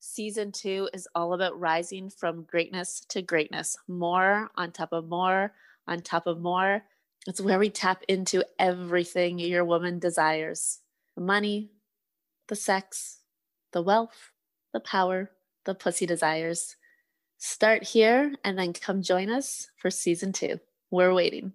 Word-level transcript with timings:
Season 0.00 0.52
two 0.52 0.88
is 0.92 1.08
all 1.14 1.32
about 1.32 1.58
rising 1.58 2.08
from 2.08 2.44
greatness 2.44 3.00
to 3.08 3.20
greatness, 3.20 3.76
more 3.88 4.50
on 4.54 4.70
top 4.70 4.92
of 4.92 5.08
more 5.08 5.52
on 5.88 6.02
top 6.02 6.26
of 6.26 6.40
more. 6.40 6.84
It's 7.26 7.40
where 7.40 7.58
we 7.58 7.70
tap 7.70 8.04
into 8.06 8.44
everything 8.58 9.38
your 9.38 9.64
woman 9.64 9.98
desires 9.98 10.80
the 11.16 11.20
money, 11.24 11.72
the 12.46 12.54
sex, 12.54 13.22
the 13.72 13.82
wealth, 13.82 14.30
the 14.72 14.78
power, 14.78 15.32
the 15.64 15.74
pussy 15.74 16.06
desires. 16.06 16.76
Start 17.38 17.82
here 17.82 18.34
and 18.44 18.56
then 18.56 18.72
come 18.72 19.02
join 19.02 19.28
us 19.28 19.68
for 19.76 19.90
season 19.90 20.32
two. 20.32 20.60
We're 20.92 21.12
waiting. 21.12 21.54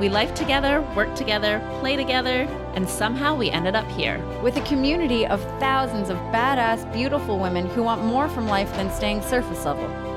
We 0.00 0.08
life 0.08 0.34
together, 0.34 0.82
work 0.96 1.14
together, 1.14 1.60
play 1.78 1.94
together, 1.94 2.48
and 2.74 2.88
somehow 2.88 3.36
we 3.36 3.50
ended 3.50 3.76
up 3.76 3.88
here. 3.92 4.18
With 4.42 4.56
a 4.56 4.62
community 4.62 5.24
of 5.24 5.40
thousands 5.60 6.10
of 6.10 6.16
badass, 6.32 6.92
beautiful 6.92 7.38
women 7.38 7.66
who 7.66 7.84
want 7.84 8.02
more 8.02 8.28
from 8.28 8.48
life 8.48 8.74
than 8.74 8.90
staying 8.90 9.22
surface 9.22 9.64
level. 9.64 10.13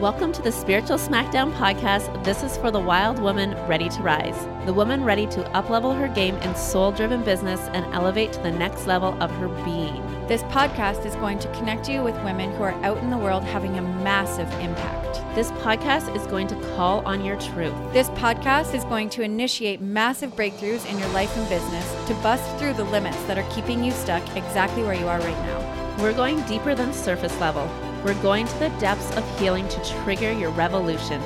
Welcome 0.00 0.32
to 0.34 0.42
the 0.42 0.52
Spiritual 0.52 0.96
Smackdown 0.96 1.52
podcast. 1.54 2.22
This 2.22 2.44
is 2.44 2.56
for 2.56 2.70
the 2.70 2.78
wild 2.78 3.18
woman 3.18 3.56
ready 3.66 3.88
to 3.88 4.00
rise, 4.00 4.46
the 4.64 4.72
woman 4.72 5.02
ready 5.02 5.26
to 5.26 5.42
uplevel 5.54 5.98
her 5.98 6.06
game 6.06 6.36
in 6.36 6.54
soul-driven 6.54 7.24
business 7.24 7.58
and 7.72 7.84
elevate 7.92 8.32
to 8.34 8.42
the 8.42 8.52
next 8.52 8.86
level 8.86 9.20
of 9.20 9.28
her 9.32 9.48
being. 9.64 10.00
This 10.28 10.44
podcast 10.44 11.04
is 11.04 11.16
going 11.16 11.40
to 11.40 11.52
connect 11.52 11.88
you 11.88 12.04
with 12.04 12.14
women 12.22 12.52
who 12.52 12.62
are 12.62 12.84
out 12.84 12.98
in 12.98 13.10
the 13.10 13.18
world 13.18 13.42
having 13.42 13.76
a 13.76 13.82
massive 13.82 14.48
impact. 14.60 15.16
This 15.34 15.50
podcast 15.50 16.14
is 16.14 16.24
going 16.28 16.46
to 16.46 16.76
call 16.76 17.04
on 17.04 17.24
your 17.24 17.40
truth. 17.40 17.74
This 17.92 18.10
podcast 18.10 18.74
is 18.74 18.84
going 18.84 19.10
to 19.10 19.22
initiate 19.22 19.80
massive 19.80 20.36
breakthroughs 20.36 20.88
in 20.88 20.96
your 21.00 21.08
life 21.08 21.36
and 21.36 21.48
business 21.48 22.06
to 22.06 22.14
bust 22.22 22.56
through 22.56 22.74
the 22.74 22.84
limits 22.84 23.20
that 23.24 23.36
are 23.36 23.50
keeping 23.52 23.82
you 23.82 23.90
stuck 23.90 24.22
exactly 24.36 24.84
where 24.84 24.94
you 24.94 25.08
are 25.08 25.18
right 25.18 25.44
now. 25.44 25.96
We're 26.00 26.12
going 26.12 26.40
deeper 26.42 26.76
than 26.76 26.92
surface 26.92 27.36
level. 27.40 27.68
We're 28.04 28.22
going 28.22 28.46
to 28.46 28.58
the 28.58 28.68
depths 28.78 29.14
of 29.16 29.40
healing 29.40 29.68
to 29.68 29.84
trigger 30.02 30.30
your 30.30 30.50
revolution. 30.50 31.20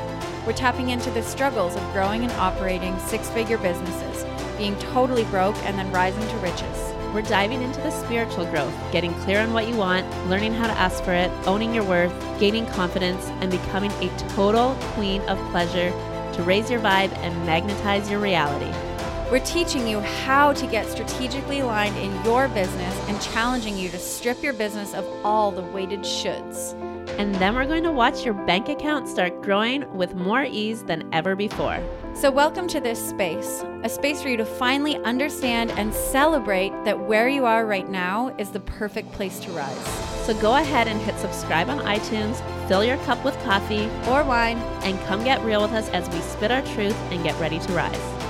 We're 0.47 0.55
tapping 0.55 0.89
into 0.89 1.11
the 1.11 1.23
struggles 1.23 1.77
of 1.77 1.93
growing 1.93 2.23
and 2.23 2.33
operating 2.33 2.99
six 2.99 3.29
figure 3.29 3.59
businesses, 3.59 4.25
being 4.57 4.77
totally 4.79 5.25
broke 5.25 5.57
and 5.65 5.79
then 5.79 5.93
rising 5.93 6.27
to 6.27 6.37
riches. 6.39 6.93
We're 7.13 7.23
diving 7.23 7.63
into 7.63 7.81
the 7.83 7.91
spiritual 7.91 8.47
growth, 8.47 8.75
getting 8.91 9.13
clear 9.21 9.41
on 9.41 9.53
what 9.53 9.69
you 9.69 9.77
want, 9.77 10.07
learning 10.29 10.55
how 10.55 10.67
to 10.67 10.73
ask 10.73 11.05
for 11.05 11.13
it, 11.13 11.31
owning 11.47 11.75
your 11.75 11.85
worth, 11.85 12.13
gaining 12.41 12.67
confidence, 12.69 13.27
and 13.43 13.51
becoming 13.51 13.93
a 13.93 14.09
total 14.31 14.75
queen 14.95 15.21
of 15.23 15.39
pleasure 15.51 15.91
to 16.33 16.43
raise 16.43 16.71
your 16.71 16.81
vibe 16.81 17.13
and 17.19 17.47
magnetize 17.47 18.11
your 18.11 18.19
reality. 18.19 18.92
We're 19.33 19.43
teaching 19.47 19.89
you 19.89 20.01
how 20.01 20.53
to 20.53 20.67
get 20.67 20.87
strategically 20.91 21.61
aligned 21.61 21.97
in 21.97 22.23
your 22.23 22.49
business 22.49 22.95
and 23.09 23.19
challenging 23.23 23.79
you 23.79 23.89
to 23.89 23.99
strip 23.99 24.43
your 24.43 24.53
business 24.53 24.93
of 24.93 25.07
all 25.25 25.51
the 25.51 25.63
weighted 25.63 26.01
shoulds. 26.01 26.79
And 27.19 27.35
then 27.37 27.55
we're 27.55 27.65
going 27.65 27.85
to 27.85 27.93
watch 27.93 28.27
your 28.27 28.35
bank 28.35 28.69
account 28.69 29.09
start 29.09 29.41
growing 29.41 29.91
with 29.97 30.15
more 30.15 30.45
ease 30.45 30.83
than 30.83 31.09
ever 31.15 31.35
before. 31.35 31.83
So, 32.13 32.31
welcome 32.31 32.69
to 32.69 32.79
this 32.79 32.99
space, 33.09 33.65
a 33.83 33.89
space 33.89 34.21
for 34.21 34.29
you 34.29 34.37
to 34.37 34.45
finally 34.45 34.99
understand 34.99 35.71
and 35.71 35.95
celebrate 35.95 36.73
that 36.85 37.01
where 37.01 37.31
you 37.31 37.47
are 37.47 37.65
right 37.65 37.89
now 37.89 38.35
is 38.37 38.51
the 38.51 38.61
perfect 38.61 39.13
place 39.13 39.41
to 39.41 39.51
rise. 39.53 39.87
So 40.27 40.39
go 40.43 40.57
ahead 40.57 40.89
and 40.89 41.01
hit 41.01 41.19
subscribe 41.19 41.71
on 41.71 41.79
iTunes, 41.79 42.37
fill 42.69 42.85
your 42.85 42.99
cup 42.99 43.25
with 43.25 43.43
coffee, 43.45 43.89
Or 44.11 44.25
wine. 44.25 44.59
and 44.85 45.01
come 45.07 45.25
get 45.25 45.43
real 45.43 45.63
with 45.63 45.73
us 45.73 45.89
as 45.89 46.07
we 46.11 46.21
spit 46.21 46.51
our 46.51 46.61
truth 46.75 46.97
and 47.11 47.25
get 47.25 47.41
ready 47.41 47.59
to 47.61 47.73
rise. 47.73 48.22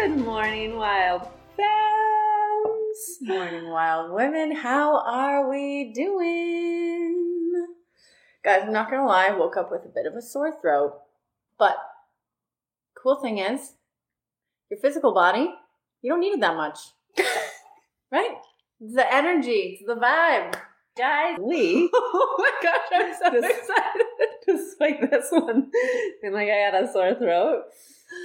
Good 0.00 0.18
morning, 0.18 0.76
wild 0.76 1.22
femmes. 1.56 3.18
Morning, 3.20 3.68
wild 3.68 4.12
women. 4.12 4.54
How 4.54 5.00
are 5.00 5.50
we 5.50 5.92
doing? 5.92 7.66
Guys, 8.44 8.62
I'm 8.64 8.72
not 8.72 8.92
gonna 8.92 9.08
lie, 9.08 9.26
I 9.26 9.36
woke 9.36 9.56
up 9.56 9.72
with 9.72 9.84
a 9.84 9.88
bit 9.88 10.06
of 10.06 10.14
a 10.14 10.22
sore 10.22 10.52
throat. 10.62 11.00
But 11.58 11.78
cool 12.94 13.16
thing 13.16 13.38
is, 13.38 13.72
your 14.70 14.78
physical 14.78 15.12
body, 15.12 15.52
you 16.00 16.12
don't 16.12 16.20
need 16.20 16.34
it 16.34 16.40
that 16.42 16.54
much. 16.54 16.78
right? 18.12 18.36
It's 18.80 18.94
the 18.94 19.12
energy, 19.12 19.80
it's 19.80 19.84
the 19.84 19.96
vibe. 19.96 20.54
Guys, 20.96 21.38
we 21.40 21.90
Oh 21.92 22.36
my 22.38 22.52
gosh, 22.62 22.86
I'm 22.92 23.14
so 23.14 23.36
excited. 23.36 24.06
just 24.46 24.80
like 24.80 25.10
this 25.10 25.26
one, 25.32 25.72
and 26.22 26.34
like 26.34 26.48
I 26.48 26.70
had 26.70 26.74
a 26.76 26.92
sore 26.92 27.16
throat. 27.16 27.64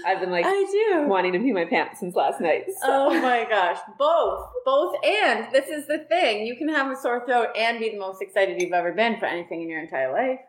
I've 0.05 0.19
been 0.19 0.31
like 0.31 0.45
I 0.45 0.66
do. 0.71 1.07
wanting 1.07 1.33
to 1.33 1.39
pee 1.39 1.51
my 1.51 1.66
pants 1.66 1.99
since 1.99 2.16
last 2.16 2.39
night. 2.41 2.66
So. 2.81 2.88
Oh 2.88 3.21
my 3.21 3.45
gosh, 3.49 3.79
both, 3.97 4.47
both, 4.66 4.95
and 5.05 5.47
this 5.51 5.67
is 5.69 5.88
the 5.88 5.99
thing. 6.09 6.45
You 6.45 6.55
can 6.55 6.69
have 6.69 6.91
a 6.91 6.95
sore 6.95 7.25
throat 7.25 7.49
and 7.57 7.79
be 7.79 7.89
the 7.89 7.99
most 7.99 8.21
excited 8.21 8.61
you've 8.61 8.73
ever 8.73 8.94
been 8.94 9.19
for 9.19 9.25
anything 9.25 9.61
in 9.61 9.69
your 9.69 9.81
entire 9.81 10.11
life. 10.11 10.39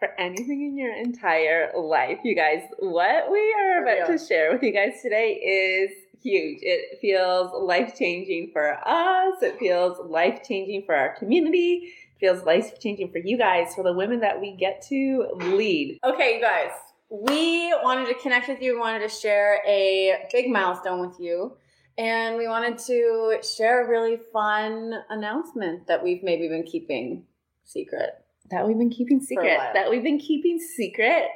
for 0.00 0.08
anything 0.18 0.62
in 0.62 0.76
your 0.76 0.94
entire 0.96 1.70
life, 1.76 2.18
you 2.24 2.34
guys. 2.34 2.62
What 2.78 3.30
we 3.30 3.54
are 3.60 3.82
about 3.82 4.06
to 4.08 4.18
share 4.18 4.50
with 4.52 4.62
you 4.62 4.72
guys 4.72 5.00
today 5.02 5.34
is 5.34 5.90
huge. 6.22 6.58
It 6.62 6.98
feels 7.00 7.50
life 7.62 7.94
changing 7.96 8.50
for 8.52 8.76
us. 8.86 9.42
It 9.42 9.58
feels 9.58 9.98
life 10.10 10.40
changing 10.42 10.84
for 10.86 10.94
our 10.94 11.14
community. 11.16 11.92
It 12.16 12.18
feels 12.18 12.44
life 12.44 12.80
changing 12.80 13.12
for 13.12 13.18
you 13.18 13.36
guys, 13.38 13.74
for 13.74 13.84
the 13.84 13.92
women 13.92 14.20
that 14.20 14.40
we 14.40 14.56
get 14.56 14.82
to 14.88 15.28
lead. 15.36 15.98
Okay, 16.04 16.36
you 16.36 16.40
guys, 16.40 16.70
we 17.10 17.74
wanted 17.82 18.06
to 18.06 18.14
connect 18.14 18.48
with 18.48 18.62
you. 18.62 18.74
We 18.74 18.80
wanted 18.80 19.00
to 19.00 19.08
share 19.08 19.60
a 19.66 20.28
big 20.32 20.48
milestone 20.48 21.00
with 21.00 21.18
you. 21.18 21.56
And 21.98 22.38
we 22.38 22.46
wanted 22.48 22.78
to 22.86 23.38
share 23.42 23.84
a 23.84 23.88
really 23.88 24.16
fun 24.32 24.94
announcement 25.10 25.86
that 25.88 26.02
we've 26.02 26.22
maybe 26.22 26.48
been 26.48 26.62
keeping 26.62 27.24
secret. 27.64 28.24
That 28.50 28.66
we've 28.66 28.78
been 28.78 28.90
keeping 28.90 29.20
secret. 29.20 29.58
That 29.74 29.90
we''ve 29.90 30.02
been 30.02 30.18
keeping 30.18 30.58
secret. 30.58 31.26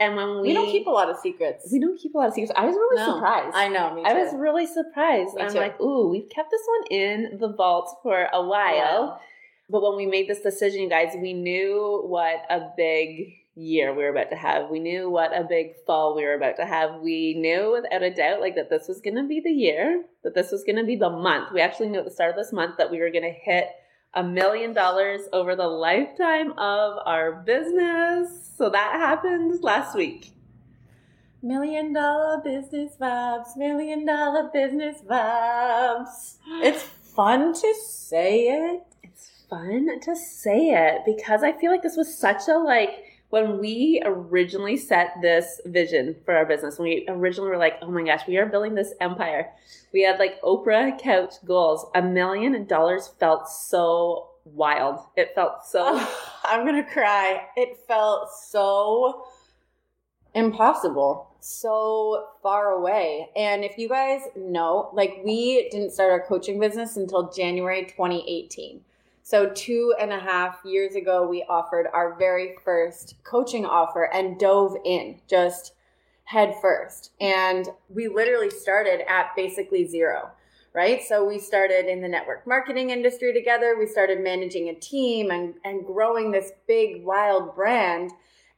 And 0.00 0.16
when 0.16 0.40
we, 0.40 0.48
We, 0.48 0.54
don't 0.54 0.70
keep 0.70 0.86
a 0.88 0.90
lot 0.90 1.08
of 1.08 1.16
secrets. 1.18 1.68
we 1.72 1.78
don't 1.78 1.96
keep 1.98 2.14
a 2.14 2.18
lot 2.18 2.28
of 2.28 2.34
secrets. 2.34 2.52
I 2.56 2.66
was 2.66 2.74
really 2.74 2.96
No, 2.96 3.14
surprised. 3.14 3.54
I 3.54 3.68
know, 3.68 4.02
I 4.04 4.12
was 4.14 4.34
really 4.34 4.66
surprised. 4.66 5.34
Me 5.36 5.42
I'm 5.42 5.52
too. 5.52 5.58
like, 5.58 5.80
ooh, 5.80 6.08
we've 6.08 6.28
kept 6.28 6.50
this 6.50 6.62
one 6.66 6.86
in 6.90 7.38
the 7.38 7.48
vault 7.48 7.98
for 8.02 8.28
a 8.32 8.44
while. 8.44 9.20
But 9.70 9.82
when 9.82 9.96
we 9.96 10.06
made 10.06 10.28
this 10.28 10.40
decision, 10.40 10.82
you 10.82 10.90
guys, 10.90 11.14
we 11.16 11.32
knew 11.32 12.02
what 12.04 12.44
a 12.50 12.70
big 12.76 13.32
year 13.56 13.94
we 13.94 14.02
were 14.02 14.10
about 14.10 14.30
to 14.30 14.36
have. 14.36 14.70
We 14.70 14.80
knew 14.80 15.08
what 15.08 15.36
a 15.36 15.44
big 15.44 15.74
fall 15.86 16.16
we 16.16 16.24
were 16.24 16.34
about 16.34 16.56
to 16.56 16.66
have. 16.66 17.00
We 17.00 17.34
knew 17.34 17.72
without 17.72 18.02
a 18.02 18.12
doubt, 18.12 18.40
like 18.40 18.56
that 18.56 18.70
this 18.70 18.88
was 18.88 19.00
going 19.00 19.16
to 19.16 19.24
be 19.24 19.40
the 19.40 19.50
year, 19.50 20.04
that 20.22 20.34
this 20.34 20.50
was 20.50 20.64
going 20.64 20.76
to 20.76 20.84
be 20.84 20.96
the 20.96 21.10
month. 21.10 21.52
We 21.52 21.60
actually 21.60 21.88
knew 21.88 22.00
at 22.00 22.04
the 22.04 22.10
start 22.10 22.30
of 22.30 22.36
this 22.36 22.52
month 22.52 22.76
that 22.78 22.90
we 22.90 22.98
were 22.98 23.10
going 23.10 23.24
to 23.24 23.30
hit 23.30 23.68
a 24.14 24.22
million 24.22 24.72
dollars 24.72 25.22
over 25.32 25.56
the 25.56 25.66
lifetime 25.66 26.52
of 26.52 26.98
our 27.04 27.32
business. 27.32 28.52
So 28.56 28.70
that 28.70 28.92
happened 28.94 29.62
last 29.62 29.96
week. 29.96 30.30
Million 31.42 31.92
dollar 31.92 32.40
business 32.42 32.92
vibes, 32.98 33.56
million 33.56 34.06
dollar 34.06 34.50
business 34.52 35.02
vibes. 35.02 36.36
It's 36.62 36.82
fun 36.82 37.52
to 37.52 37.74
say 37.86 38.48
it. 38.48 38.82
It's 39.02 39.30
fun 39.50 40.00
to 40.00 40.16
say 40.16 40.70
it 40.70 41.02
because 41.04 41.42
I 41.42 41.52
feel 41.52 41.70
like 41.70 41.82
this 41.82 41.96
was 41.96 42.16
such 42.16 42.48
a 42.48 42.56
like 42.56 43.03
when 43.34 43.58
we 43.58 44.00
originally 44.04 44.76
set 44.76 45.16
this 45.20 45.60
vision 45.66 46.14
for 46.24 46.36
our 46.36 46.46
business, 46.46 46.78
when 46.78 46.88
we 46.88 47.04
originally 47.08 47.50
were 47.50 47.58
like, 47.58 47.74
oh 47.82 47.90
my 47.90 48.04
gosh, 48.04 48.20
we 48.28 48.36
are 48.36 48.46
building 48.46 48.76
this 48.76 48.94
empire, 49.00 49.50
we 49.92 50.02
had 50.02 50.20
like 50.20 50.40
Oprah 50.42 50.96
couch 50.96 51.34
goals. 51.44 51.84
A 51.96 52.00
million 52.00 52.64
dollars 52.66 53.10
felt 53.18 53.48
so 53.48 54.28
wild. 54.44 55.00
It 55.16 55.32
felt 55.34 55.66
so. 55.66 55.80
Oh, 55.84 56.30
I'm 56.44 56.64
going 56.64 56.76
to 56.76 56.88
cry. 56.88 57.48
It 57.56 57.76
felt 57.88 58.28
so 58.30 59.26
impossible, 60.36 61.34
so 61.40 62.28
far 62.40 62.70
away. 62.70 63.30
And 63.34 63.64
if 63.64 63.76
you 63.78 63.88
guys 63.88 64.20
know, 64.36 64.90
like, 64.92 65.22
we 65.24 65.68
didn't 65.72 65.90
start 65.90 66.12
our 66.12 66.24
coaching 66.24 66.60
business 66.60 66.96
until 66.96 67.32
January 67.32 67.84
2018. 67.86 68.80
So, 69.26 69.48
two 69.54 69.94
and 69.98 70.12
a 70.12 70.18
half 70.20 70.58
years 70.66 70.96
ago, 70.96 71.26
we 71.26 71.46
offered 71.48 71.86
our 71.94 72.14
very 72.18 72.56
first 72.62 73.14
coaching 73.24 73.64
offer 73.64 74.10
and 74.12 74.38
dove 74.38 74.76
in 74.84 75.18
just 75.26 75.72
head 76.24 76.54
first. 76.60 77.12
And 77.22 77.66
we 77.88 78.08
literally 78.08 78.50
started 78.50 79.00
at 79.10 79.34
basically 79.34 79.86
zero, 79.86 80.30
right? 80.74 81.02
So, 81.02 81.24
we 81.24 81.38
started 81.38 81.86
in 81.90 82.02
the 82.02 82.08
network 82.08 82.46
marketing 82.46 82.90
industry 82.90 83.32
together. 83.32 83.76
We 83.78 83.86
started 83.86 84.20
managing 84.20 84.68
a 84.68 84.74
team 84.74 85.30
and, 85.30 85.54
and 85.64 85.86
growing 85.86 86.30
this 86.30 86.52
big, 86.68 87.02
wild 87.02 87.54
brand. 87.54 88.10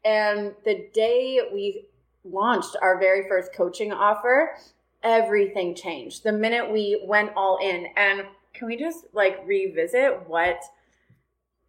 And 0.04 0.52
the 0.64 0.88
day 0.92 1.42
we 1.54 1.86
launched 2.24 2.74
our 2.82 2.98
very 2.98 3.28
first 3.28 3.54
coaching 3.54 3.92
offer, 3.92 4.56
everything 5.04 5.76
changed. 5.76 6.24
The 6.24 6.32
minute 6.32 6.72
we 6.72 7.04
went 7.06 7.30
all 7.36 7.58
in. 7.62 7.86
And 7.96 8.24
can 8.56 8.66
we 8.66 8.76
just 8.76 9.04
like 9.12 9.42
revisit 9.46 10.28
what 10.28 10.58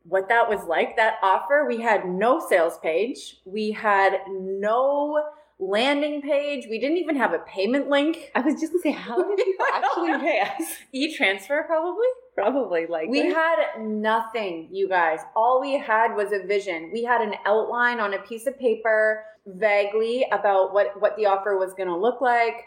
what 0.04 0.30
that 0.30 0.48
was 0.48 0.66
like? 0.66 0.96
That 0.96 1.16
offer 1.22 1.66
we 1.68 1.82
had 1.82 2.06
no 2.08 2.40
sales 2.48 2.78
page. 2.80 3.42
We 3.46 3.72
had 3.72 4.20
no 4.30 5.22
landing 5.60 6.22
page. 6.22 6.68
We 6.70 6.80
didn't 6.80 6.98
even 6.98 7.16
have 7.18 7.34
a 7.34 7.40
payment 7.40 7.90
link. 7.90 8.32
I 8.36 8.42
was 8.42 8.60
just 8.60 8.72
gonna 8.72 8.82
say 8.84 8.92
how 8.92 9.18
did 9.18 9.40
you 9.40 9.58
actually 9.74 10.18
pay 10.20 10.40
us? 10.42 10.78
E-transfer 10.94 11.64
probably? 11.68 12.08
Probably 12.36 12.86
like 12.86 13.10
we 13.10 13.32
had 13.34 13.80
nothing 13.80 14.70
you 14.72 14.88
guys. 14.88 15.20
All 15.36 15.60
we 15.60 15.74
had 15.74 16.16
was 16.16 16.32
a 16.32 16.46
vision. 16.46 16.92
We 16.94 17.04
had 17.04 17.22
an 17.22 17.34
outline 17.46 18.00
on 18.00 18.14
a 18.14 18.20
piece 18.20 18.48
of 18.48 18.58
paper 18.60 19.24
vaguely 19.46 20.26
about 20.32 20.74
what 20.74 21.02
what 21.02 21.16
the 21.18 21.26
offer 21.26 21.58
was 21.58 21.74
going 21.74 21.90
to 21.90 21.98
look 21.98 22.22
like 22.22 22.66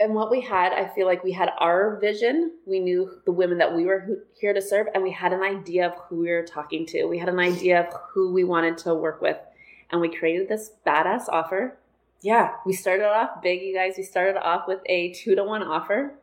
and 0.00 0.14
what 0.14 0.30
we 0.30 0.40
had, 0.40 0.72
I 0.72 0.88
feel 0.88 1.06
like 1.06 1.22
we 1.22 1.30
had 1.30 1.50
our 1.58 1.98
vision. 2.00 2.52
We 2.66 2.80
knew 2.80 3.20
the 3.26 3.32
women 3.32 3.58
that 3.58 3.76
we 3.76 3.84
were 3.84 4.24
here 4.32 4.54
to 4.54 4.62
serve, 4.62 4.86
and 4.94 5.02
we 5.02 5.10
had 5.10 5.34
an 5.34 5.42
idea 5.42 5.86
of 5.86 5.94
who 6.08 6.20
we 6.20 6.30
were 6.30 6.42
talking 6.42 6.86
to. 6.86 7.04
We 7.04 7.18
had 7.18 7.28
an 7.28 7.38
idea 7.38 7.80
of 7.80 7.94
who 8.08 8.32
we 8.32 8.42
wanted 8.42 8.78
to 8.78 8.94
work 8.94 9.20
with, 9.20 9.36
and 9.90 10.00
we 10.00 10.08
created 10.08 10.48
this 10.48 10.70
badass 10.86 11.28
offer. 11.28 11.76
Yeah, 12.22 12.52
we 12.64 12.72
started 12.72 13.04
off 13.04 13.42
big, 13.42 13.60
you 13.60 13.74
guys. 13.74 13.94
We 13.98 14.02
started 14.02 14.42
off 14.42 14.66
with 14.66 14.80
a 14.86 15.12
two 15.12 15.34
to 15.34 15.44
one 15.44 15.62
offer. 15.62 16.14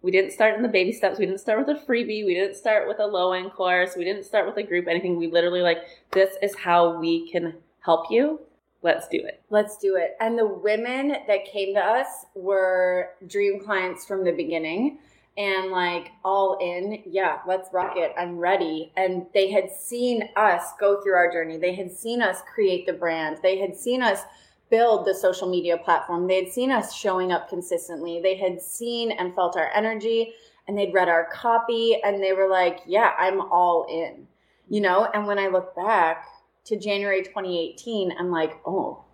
We 0.00 0.12
didn't 0.12 0.30
start 0.30 0.54
in 0.54 0.62
the 0.62 0.68
baby 0.68 0.92
steps. 0.92 1.18
We 1.18 1.26
didn't 1.26 1.40
start 1.40 1.58
with 1.58 1.76
a 1.76 1.80
freebie. 1.80 2.24
We 2.24 2.34
didn't 2.34 2.54
start 2.54 2.86
with 2.86 3.00
a 3.00 3.06
low 3.06 3.32
end 3.32 3.52
course. 3.52 3.96
We 3.96 4.04
didn't 4.04 4.24
start 4.26 4.46
with 4.46 4.56
a 4.56 4.62
group, 4.62 4.86
anything. 4.86 5.16
We 5.16 5.26
literally 5.26 5.62
like, 5.62 5.78
this 6.12 6.36
is 6.40 6.54
how 6.54 7.00
we 7.00 7.28
can 7.30 7.54
help 7.80 8.10
you 8.10 8.40
let's 8.82 9.08
do 9.08 9.18
it. 9.18 9.42
Let's 9.50 9.76
do 9.76 9.96
it. 9.96 10.16
And 10.20 10.38
the 10.38 10.46
women 10.46 11.16
that 11.26 11.44
came 11.44 11.74
to 11.74 11.80
us 11.80 12.26
were 12.34 13.10
dream 13.26 13.60
clients 13.60 14.04
from 14.04 14.24
the 14.24 14.32
beginning 14.32 14.98
and 15.36 15.70
like 15.70 16.10
all 16.24 16.58
in. 16.60 17.02
Yeah, 17.06 17.38
let's 17.46 17.72
rock 17.72 17.94
it. 17.96 18.12
I'm 18.18 18.38
ready. 18.38 18.92
And 18.96 19.26
they 19.34 19.50
had 19.50 19.70
seen 19.70 20.28
us 20.36 20.72
go 20.80 21.00
through 21.00 21.14
our 21.14 21.32
journey. 21.32 21.56
They 21.56 21.74
had 21.74 21.90
seen 21.90 22.20
us 22.22 22.38
create 22.52 22.86
the 22.86 22.92
brand. 22.92 23.38
They 23.42 23.58
had 23.58 23.76
seen 23.76 24.02
us 24.02 24.22
build 24.70 25.06
the 25.06 25.14
social 25.14 25.48
media 25.48 25.78
platform. 25.78 26.26
They 26.26 26.44
had 26.44 26.52
seen 26.52 26.70
us 26.70 26.94
showing 26.94 27.32
up 27.32 27.48
consistently. 27.48 28.20
They 28.20 28.36
had 28.36 28.60
seen 28.60 29.12
and 29.12 29.34
felt 29.34 29.56
our 29.56 29.70
energy 29.74 30.34
and 30.66 30.76
they'd 30.76 30.92
read 30.92 31.08
our 31.08 31.28
copy 31.32 32.00
and 32.02 32.22
they 32.22 32.32
were 32.32 32.48
like, 32.48 32.80
yeah, 32.86 33.12
I'm 33.18 33.40
all 33.40 33.86
in. 33.88 34.26
You 34.68 34.82
know, 34.82 35.08
and 35.14 35.26
when 35.26 35.38
I 35.38 35.48
look 35.48 35.74
back, 35.74 36.26
to 36.68 36.78
January 36.78 37.22
2018, 37.22 38.12
I'm 38.18 38.30
like, 38.30 38.58
oh, 38.66 39.04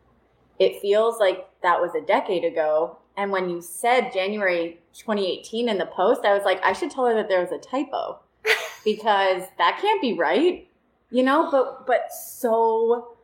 it 0.58 0.80
feels 0.80 1.18
like 1.18 1.46
that 1.62 1.80
was 1.80 1.94
a 1.94 2.04
decade 2.04 2.44
ago. 2.44 2.98
And 3.16 3.30
when 3.30 3.48
you 3.48 3.60
said 3.60 4.12
January 4.12 4.80
2018 4.92 5.68
in 5.68 5.78
the 5.78 5.86
post, 5.86 6.24
I 6.24 6.34
was 6.34 6.44
like, 6.44 6.60
I 6.64 6.72
should 6.72 6.90
tell 6.90 7.06
her 7.06 7.14
that 7.14 7.28
there 7.28 7.40
was 7.40 7.52
a 7.52 7.58
typo 7.58 8.20
because 8.84 9.42
that 9.58 9.78
can't 9.80 10.00
be 10.00 10.14
right. 10.14 10.68
You 11.10 11.22
know, 11.22 11.48
but 11.50 11.86
but 11.86 12.12
so 12.12 13.16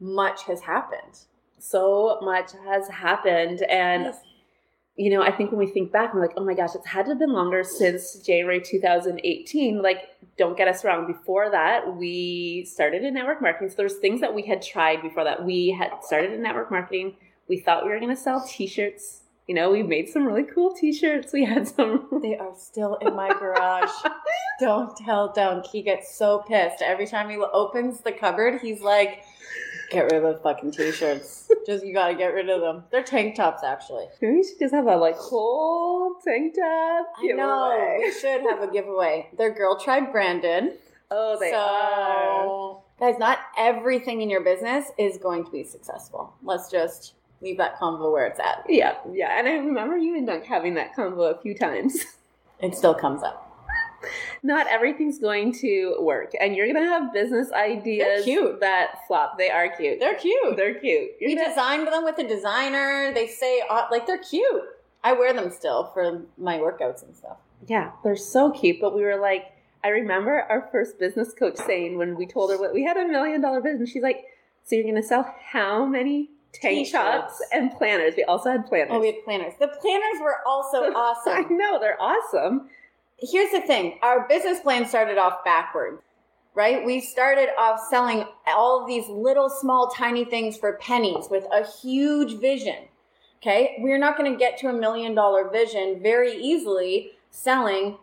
much 0.00 0.42
has 0.44 0.60
happened. 0.60 1.20
So 1.58 2.18
much 2.22 2.52
has 2.64 2.88
happened 2.88 3.62
and 3.62 4.04
yes 4.06 4.25
you 4.96 5.10
know, 5.10 5.22
I 5.22 5.30
think 5.30 5.50
when 5.50 5.58
we 5.58 5.66
think 5.66 5.92
back, 5.92 6.12
I'm 6.14 6.20
like, 6.20 6.32
oh 6.36 6.44
my 6.44 6.54
gosh, 6.54 6.70
it's 6.74 6.86
had 6.86 7.04
to 7.04 7.10
have 7.10 7.18
been 7.18 7.32
longer 7.32 7.62
since 7.62 8.14
January 8.20 8.62
2018. 8.62 9.82
Like, 9.82 10.08
don't 10.38 10.56
get 10.56 10.68
us 10.68 10.84
wrong. 10.84 11.06
Before 11.06 11.50
that, 11.50 11.96
we 11.96 12.64
started 12.64 13.04
in 13.04 13.12
network 13.12 13.42
marketing. 13.42 13.68
So 13.68 13.76
there's 13.76 13.96
things 13.96 14.22
that 14.22 14.34
we 14.34 14.42
had 14.42 14.62
tried 14.62 15.02
before 15.02 15.24
that. 15.24 15.44
We 15.44 15.76
had 15.78 15.90
started 16.02 16.32
in 16.32 16.42
network 16.42 16.70
marketing. 16.70 17.16
We 17.46 17.60
thought 17.60 17.84
we 17.84 17.90
were 17.90 18.00
going 18.00 18.14
to 18.14 18.20
sell 18.20 18.46
t-shirts. 18.46 19.20
You 19.46 19.54
know, 19.54 19.70
we 19.70 19.82
made 19.82 20.08
some 20.08 20.24
really 20.24 20.44
cool 20.44 20.74
t-shirts. 20.74 21.32
We 21.32 21.44
had 21.44 21.68
some. 21.68 22.08
They 22.22 22.36
are 22.36 22.54
still 22.56 22.94
in 22.96 23.14
my 23.14 23.28
garage. 23.28 23.90
don't 24.60 24.96
tell 24.96 25.32
Dunk. 25.32 25.66
He 25.66 25.82
gets 25.82 26.16
so 26.16 26.42
pissed. 26.48 26.82
Every 26.82 27.06
time 27.06 27.28
he 27.28 27.36
opens 27.36 28.00
the 28.00 28.12
cupboard, 28.12 28.60
he's 28.62 28.80
like, 28.80 29.24
Get 29.90 30.04
rid 30.04 30.14
of 30.14 30.22
those 30.22 30.40
fucking 30.42 30.72
t-shirts. 30.72 31.45
Just 31.66 31.84
you 31.84 31.92
gotta 31.92 32.14
get 32.14 32.28
rid 32.28 32.48
of 32.48 32.60
them. 32.60 32.84
They're 32.90 33.02
tank 33.02 33.34
tops, 33.36 33.62
actually. 33.62 34.06
Maybe 34.22 34.36
we 34.36 34.44
should 34.44 34.58
just 34.58 34.74
have 34.74 34.86
a 34.86 34.96
like 34.96 35.16
whole 35.16 36.14
tank 36.24 36.54
top 36.54 37.06
giveaway. 37.20 37.42
I 37.42 37.46
know 37.46 37.96
we 38.00 38.12
should 38.12 38.40
have 38.42 38.62
a 38.62 38.72
giveaway. 38.72 39.28
They're 39.36 39.52
Girl 39.52 39.78
Tribe 39.78 40.12
branded. 40.12 40.78
Oh, 41.10 41.38
they 41.38 41.50
so, 41.50 41.56
are. 41.58 42.82
Guys, 42.98 43.18
not 43.18 43.38
everything 43.58 44.22
in 44.22 44.30
your 44.30 44.42
business 44.42 44.90
is 44.98 45.18
going 45.18 45.44
to 45.44 45.50
be 45.50 45.64
successful. 45.64 46.34
Let's 46.42 46.70
just 46.70 47.14
leave 47.40 47.58
that 47.58 47.78
combo 47.78 48.10
where 48.10 48.26
it's 48.26 48.40
at. 48.40 48.64
Yeah, 48.68 48.94
yeah. 49.12 49.38
And 49.38 49.46
I 49.46 49.52
remember 49.52 49.96
you 49.96 50.16
and 50.16 50.26
Dunk 50.26 50.44
having 50.44 50.74
that 50.74 50.94
combo 50.94 51.22
a 51.24 51.40
few 51.40 51.54
times. 51.54 52.04
It 52.58 52.74
still 52.74 52.94
comes 52.94 53.22
up 53.22 53.45
not 54.42 54.66
everything's 54.68 55.18
going 55.18 55.52
to 55.52 55.96
work 56.00 56.32
and 56.40 56.54
you're 56.54 56.66
gonna 56.66 56.86
have 56.86 57.12
business 57.12 57.50
ideas 57.52 58.24
that 58.60 59.06
flop. 59.06 59.38
They 59.38 59.50
are 59.50 59.68
cute. 59.68 60.00
They're 60.00 60.14
cute. 60.14 60.56
They're 60.56 60.74
cute. 60.74 61.12
You're 61.20 61.30
we 61.30 61.36
gonna... 61.36 61.48
designed 61.48 61.86
them 61.86 62.04
with 62.04 62.18
a 62.18 62.26
designer. 62.26 63.12
They 63.14 63.26
say 63.26 63.62
uh, 63.68 63.86
like 63.90 64.06
they're 64.06 64.18
cute. 64.18 64.62
I 65.04 65.12
wear 65.12 65.32
them 65.32 65.50
still 65.50 65.90
for 65.94 66.22
my 66.36 66.58
workouts 66.58 67.02
and 67.02 67.14
stuff. 67.16 67.38
Yeah 67.66 67.92
they're 68.04 68.16
so 68.16 68.50
cute 68.50 68.80
but 68.80 68.94
we 68.94 69.02
were 69.02 69.18
like 69.18 69.52
i 69.82 69.88
remember 69.88 70.42
our 70.48 70.68
first 70.70 70.98
business 70.98 71.32
coach 71.32 71.56
saying 71.56 71.96
when 71.96 72.16
we 72.16 72.26
told 72.26 72.50
her 72.50 72.58
what 72.58 72.74
we 72.74 72.84
had 72.84 72.96
a 72.96 73.08
million 73.08 73.40
dollar 73.40 73.60
business 73.60 73.90
she's 73.90 74.02
like 74.02 74.24
so 74.64 74.76
you're 74.76 74.84
gonna 74.84 75.02
sell 75.02 75.34
how 75.52 75.86
many 75.86 76.30
tank 76.60 76.90
tops 76.90 77.40
and 77.52 77.70
planners. 77.72 78.14
We 78.16 78.24
also 78.24 78.50
had 78.50 78.66
planners. 78.66 78.90
Oh, 78.92 79.00
we 79.00 79.08
had 79.08 79.24
planners. 79.24 79.52
The 79.58 79.68
planners 79.68 80.20
were 80.20 80.36
also 80.46 80.78
awesome. 80.94 81.32
I 81.32 81.40
know, 81.48 81.78
they're 81.78 82.00
awesome 82.00 82.68
here's 83.18 83.52
the 83.52 83.60
thing. 83.60 83.98
Our 84.02 84.26
business 84.28 84.60
plan 84.60 84.86
started 84.86 85.18
off 85.18 85.44
backward 85.44 86.00
right? 86.54 86.86
We 86.86 87.02
started 87.02 87.50
off 87.58 87.78
selling 87.90 88.24
all 88.46 88.80
of 88.80 88.88
these 88.88 89.06
little 89.10 89.50
small 89.50 89.90
tiny 89.90 90.24
things 90.24 90.56
for 90.56 90.78
pennies 90.78 91.26
with 91.30 91.44
a 91.52 91.66
huge 91.66 92.40
vision 92.40 92.88
okay? 93.42 93.76
We're 93.78 93.98
not 93.98 94.16
going 94.16 94.32
to 94.32 94.38
get 94.38 94.58
to 94.58 94.68
a 94.68 94.72
million 94.72 95.14
dollar 95.14 95.48
vision 95.50 96.00
very 96.02 96.32
easily 96.36 97.12
selling 97.30 97.98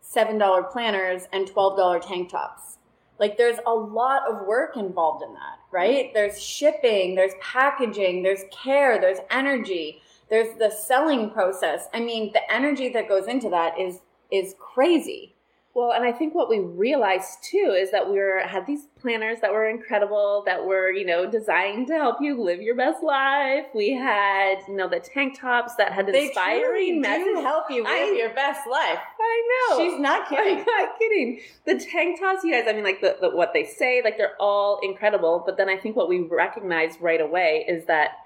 seven 0.00 0.38
dollar 0.38 0.62
planners 0.62 1.24
and 1.32 1.46
twelve 1.46 1.76
dollar 1.76 2.00
tank 2.00 2.30
tops. 2.30 2.78
Like 3.18 3.36
there's 3.36 3.58
a 3.66 3.74
lot 3.74 4.22
of 4.28 4.46
work 4.46 4.76
involved 4.76 5.22
in 5.22 5.32
that 5.34 5.58
right? 5.70 6.12
There's 6.14 6.42
shipping 6.42 7.14
there's 7.14 7.34
packaging 7.42 8.22
there's 8.22 8.44
care 8.50 9.00
there's 9.00 9.18
energy 9.30 10.00
there's 10.30 10.58
the 10.58 10.70
selling 10.70 11.30
process. 11.30 11.88
I 11.92 12.00
mean 12.00 12.32
the 12.32 12.52
energy 12.52 12.88
that 12.90 13.08
goes 13.08 13.26
into 13.26 13.50
that 13.50 13.78
is 13.78 14.00
is 14.30 14.54
crazy. 14.58 15.34
Well, 15.74 15.92
and 15.92 16.04
I 16.04 16.10
think 16.10 16.34
what 16.34 16.48
we 16.48 16.58
realized 16.58 17.44
too 17.44 17.76
is 17.78 17.92
that 17.92 18.10
we 18.10 18.18
were 18.18 18.40
had 18.44 18.66
these 18.66 18.88
planners 19.00 19.38
that 19.42 19.52
were 19.52 19.68
incredible, 19.68 20.42
that 20.44 20.64
were 20.64 20.90
you 20.90 21.06
know 21.06 21.30
designed 21.30 21.86
to 21.86 21.94
help 21.94 22.16
you 22.20 22.42
live 22.42 22.60
your 22.60 22.74
best 22.74 23.00
life. 23.00 23.66
We 23.74 23.92
had 23.92 24.58
you 24.66 24.74
know 24.74 24.88
the 24.88 24.98
tank 24.98 25.38
tops 25.38 25.76
that 25.76 25.92
had 25.92 26.08
they 26.08 26.26
inspiring 26.26 27.00
messages. 27.00 27.42
help 27.42 27.70
you 27.70 27.84
live 27.84 27.92
I, 27.92 28.16
your 28.18 28.34
best 28.34 28.66
life. 28.68 28.98
I 29.20 29.68
know. 29.70 29.78
She's 29.78 30.00
not 30.00 30.28
kidding. 30.28 30.58
I'm 30.58 30.64
not 30.64 30.98
kidding. 30.98 31.40
The 31.64 31.78
tank 31.78 32.18
tops, 32.18 32.42
you 32.42 32.52
guys. 32.52 32.64
I 32.66 32.72
mean, 32.72 32.82
like 32.82 33.00
the, 33.00 33.16
the 33.20 33.30
what 33.30 33.52
they 33.52 33.64
say, 33.64 34.02
like 34.02 34.16
they're 34.16 34.36
all 34.40 34.80
incredible. 34.82 35.44
But 35.46 35.58
then 35.58 35.68
I 35.68 35.76
think 35.76 35.94
what 35.94 36.08
we 36.08 36.18
recognized 36.20 37.00
right 37.00 37.20
away 37.20 37.64
is 37.68 37.84
that 37.86 38.16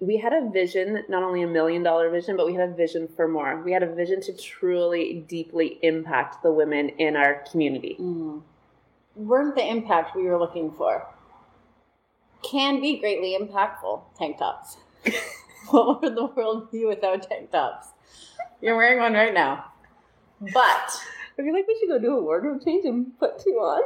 we 0.00 0.16
had 0.16 0.32
a 0.32 0.48
vision, 0.50 1.04
not 1.08 1.22
only 1.22 1.42
a 1.42 1.46
million 1.46 1.82
dollar 1.82 2.08
vision, 2.10 2.36
but 2.36 2.46
we 2.46 2.54
had 2.54 2.68
a 2.68 2.72
vision 2.72 3.08
for 3.08 3.26
more. 3.26 3.60
We 3.62 3.72
had 3.72 3.82
a 3.82 3.92
vision 3.92 4.20
to 4.22 4.36
truly, 4.36 5.24
deeply 5.28 5.78
impact 5.82 6.42
the 6.42 6.52
women 6.52 6.90
in 6.90 7.16
our 7.16 7.42
community. 7.50 7.96
Mm. 8.00 8.42
Weren't 9.16 9.56
the 9.56 9.66
impact 9.68 10.14
we 10.14 10.24
were 10.24 10.38
looking 10.38 10.70
for. 10.72 11.06
can 12.42 12.80
be 12.80 12.98
greatly 12.98 13.36
impactful. 13.38 14.02
Tank 14.16 14.38
tops. 14.38 14.76
what 15.70 16.00
would 16.00 16.14
the 16.14 16.26
world 16.26 16.70
be 16.70 16.84
without 16.84 17.28
tank 17.28 17.50
tops? 17.50 17.88
You're 18.60 18.76
wearing 18.76 19.00
one 19.00 19.14
right 19.14 19.34
now. 19.34 19.64
But 20.40 20.54
I 21.36 21.42
feel 21.42 21.52
like 21.52 21.66
we 21.66 21.76
should 21.80 21.88
go 21.88 21.98
do 21.98 22.16
a 22.16 22.22
wardrobe 22.22 22.64
change 22.64 22.84
and 22.84 23.18
put 23.18 23.40
two 23.40 23.58
on. 23.58 23.82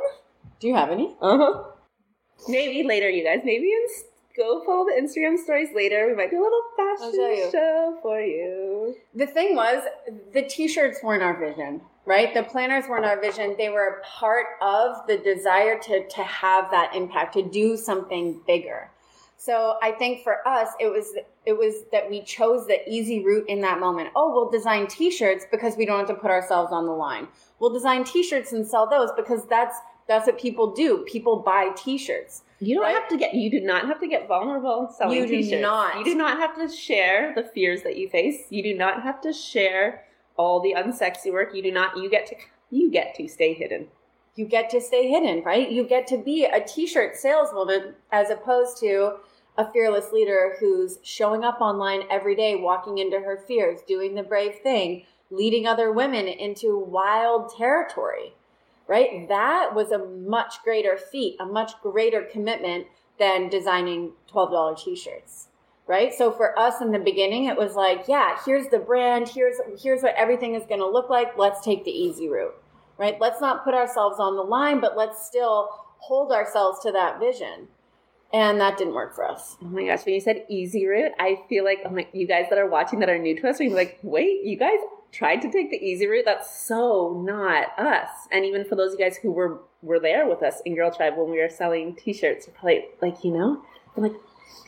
do 0.61 0.69
you 0.69 0.75
have 0.75 0.91
any? 0.91 1.17
Uh 1.23 1.39
huh. 1.39 1.63
Maybe 2.49 2.87
later, 2.87 3.09
you 3.09 3.25
guys. 3.25 3.41
Maybe 3.45 3.71
in, 3.73 3.87
go 4.37 4.65
follow 4.65 4.87
the 4.87 5.01
Instagram 5.01 5.39
stories 5.39 5.69
later. 5.75 6.07
We 6.09 6.15
might 6.15 6.31
do 6.31 6.41
a 6.41 6.45
little 6.45 6.63
I'll 6.79 7.13
show 7.13 7.29
you. 7.29 7.37
fashion 7.37 7.51
show 7.53 7.99
for 8.03 8.21
you. 8.21 8.97
The 9.15 9.27
thing 9.27 9.55
was, 9.55 9.85
the 10.33 10.43
t-shirts 10.43 11.01
weren't 11.03 11.23
our 11.23 11.39
vision, 11.39 11.81
right? 12.07 12.33
The 12.33 12.43
planners 12.43 12.89
weren't 12.89 13.05
our 13.05 13.21
vision. 13.21 13.55
They 13.59 13.69
were 13.69 14.01
a 14.01 14.03
part 14.05 14.47
of 14.61 15.07
the 15.07 15.19
desire 15.19 15.79
to 15.81 16.09
to 16.09 16.23
have 16.23 16.71
that 16.71 16.95
impact, 16.95 17.35
to 17.35 17.43
do 17.43 17.77
something 17.77 18.41
bigger. 18.47 18.91
So 19.37 19.77
I 19.83 19.91
think 19.91 20.23
for 20.23 20.47
us, 20.47 20.69
it 20.79 20.87
was 20.87 21.15
it 21.45 21.59
was 21.59 21.85
that 21.91 22.09
we 22.09 22.23
chose 22.23 22.67
the 22.69 22.89
easy 22.89 23.25
route 23.25 23.49
in 23.49 23.61
that 23.63 23.81
moment. 23.81 24.11
Oh, 24.15 24.33
we'll 24.33 24.51
design 24.51 24.87
t-shirts 24.87 25.47
because 25.51 25.77
we 25.77 25.85
don't 25.85 25.99
have 25.99 26.07
to 26.09 26.15
put 26.15 26.31
ourselves 26.31 26.73
on 26.73 26.87
the 26.87 26.93
line. 26.93 27.27
We'll 27.59 27.73
design 27.73 28.05
t-shirts 28.05 28.53
and 28.53 28.65
sell 28.67 28.89
those 28.89 29.11
because 29.17 29.45
that's 29.47 29.77
that's 30.07 30.27
what 30.27 30.39
people 30.39 30.73
do. 30.73 31.05
People 31.09 31.37
buy 31.41 31.71
t-shirts. 31.77 32.43
You 32.65 32.75
don't 32.77 32.85
Right? 32.85 32.95
have 32.95 33.09
to 33.09 33.17
get. 33.17 33.35
You 33.35 33.51
do 33.51 33.61
not 33.61 33.87
have 33.87 33.99
to 34.01 34.07
get 34.07 34.29
vulnerable 34.29 34.89
selling 34.97 35.19
You 35.19 35.27
do 35.27 35.43
t-shirts. 35.43 35.63
not. 35.63 35.99
You 35.99 36.05
do 36.05 36.15
not 36.15 36.39
have 36.39 36.55
to 36.57 36.69
share 36.75 37.33
the 37.35 37.43
fears 37.43 37.83
that 37.83 37.97
you 37.97 38.09
face. 38.09 38.45
You 38.51 38.63
do 38.63 38.75
not 38.75 39.03
have 39.03 39.21
to 39.23 39.33
share 39.33 40.05
all 40.37 40.61
the 40.61 40.75
unsexy 40.77 41.33
work. 41.33 41.55
You 41.55 41.63
do 41.63 41.73
not. 41.73 41.97
You 41.97 42.09
get 42.09 42.27
to. 42.27 42.37
You 42.71 42.91
get 42.91 43.15
to 43.17 43.29
stay 43.29 43.53
hidden. 43.55 43.89
you 44.35 44.47
get 44.47 44.71
to 44.71 44.81
stay 44.81 45.09
hidden, 45.11 45.43
right? 45.45 45.71
You 45.71 45.85
get 45.85 46.07
to 46.07 46.17
be 46.17 46.47
a 46.47 46.61
t-shirt 46.65 47.17
saleswoman 47.17 47.95
as 48.13 48.31
opposed 48.31 48.79
to 48.79 49.17
a 49.59 49.71
fearless 49.71 50.11
leader 50.11 50.57
who's 50.59 50.99
showing 51.03 51.45
up 51.45 51.61
online 51.61 52.05
every 52.11 52.35
day, 52.35 52.57
walking 52.57 52.97
into 52.97 53.21
her 53.21 53.37
fears, 53.47 53.81
doing 53.87 54.15
the 54.15 54.23
brave 54.23 54.55
thing, 54.63 55.05
leading 55.31 55.67
other 55.67 55.93
women 55.93 56.27
into 56.29 56.79
wild 56.79 57.53
territory, 57.55 58.35
right? 58.93 59.29
That 59.29 59.75
was 59.75 59.91
a 59.91 60.05
much 60.05 60.63
greater 60.63 60.97
feat, 60.97 61.37
a 61.41 61.47
much 61.47 61.73
greater 61.83 62.23
commitment 62.23 62.87
than 63.19 63.49
designing 63.49 64.13
$12 64.31 64.85
t-shirts. 64.85 65.49
Right? 65.87 66.15
So 66.15 66.31
for 66.31 66.57
us 66.59 66.81
in 66.81 66.93
the 66.93 66.99
beginning, 66.99 67.47
it 67.47 67.57
was 67.57 67.75
like, 67.75 68.05
yeah, 68.07 68.39
here's 68.47 68.69
the 68.69 68.79
brand, 68.79 69.29
here's 69.29 69.57
here's 69.83 70.01
what 70.03 70.15
everything 70.15 70.55
is 70.55 70.63
gonna 70.69 70.87
look 70.87 71.11
like. 71.11 71.37
Let's 71.37 71.61
take 71.65 71.85
the 71.85 71.91
easy 71.91 72.29
route 72.29 72.55
right? 73.03 73.21
Let's 73.21 73.41
not 73.41 73.65
put 73.65 73.75
ourselves 73.75 74.21
on 74.21 74.37
the 74.37 74.43
line, 74.43 74.81
but 74.81 74.97
let's 74.97 75.27
still 75.27 75.69
hold 75.99 76.33
ourselves 76.33 76.81
to 76.81 76.93
that 76.93 77.19
vision. 77.19 77.69
And 78.33 78.61
that 78.61 78.79
didn't 78.79 78.95
work 78.95 79.15
for 79.15 79.29
us. 79.29 79.57
Oh 79.61 79.67
my 79.67 79.85
gosh! 79.85 80.07
When 80.07 80.15
you 80.15 80.21
said 80.21 80.47
easy 80.49 80.87
route, 80.87 81.13
I 81.19 81.41
feel 81.51 81.65
like 81.65 81.81
oh 81.85 81.91
my, 81.91 82.07
you 82.15 82.27
guys 82.27 82.47
that 82.49 82.59
are 82.59 82.69
watching 82.69 83.01
that 83.01 83.11
are 83.11 83.19
new 83.19 83.39
to 83.39 83.49
us, 83.49 83.61
are 83.61 83.69
like, 83.69 83.99
wait, 84.03 84.45
you 84.45 84.57
guys 84.57 84.79
tried 85.13 85.43
to 85.43 85.53
take 85.53 85.71
the 85.71 85.77
easy 85.77 86.07
route. 86.07 86.25
That's 86.25 86.67
so 86.67 87.23
not 87.25 87.79
us. 87.79 88.09
And 88.33 88.45
even 88.45 88.65
for 88.65 88.75
those 88.75 88.95
of 88.95 88.99
you 88.99 89.05
guys 89.07 89.19
who 89.19 89.31
were 89.31 89.61
were 89.83 90.01
there 90.01 90.29
with 90.29 90.43
us 90.43 90.63
in 90.65 90.75
Girl 90.75 90.93
Tribe 90.93 91.15
when 91.17 91.31
we 91.31 91.41
were 91.41 91.49
selling 91.49 91.95
T-shirts, 91.97 92.47
you're 92.47 92.55
probably 92.55 92.85
like, 93.01 93.25
you 93.25 93.33
know, 93.33 93.63
I'm 93.97 94.03
like, 94.05 94.15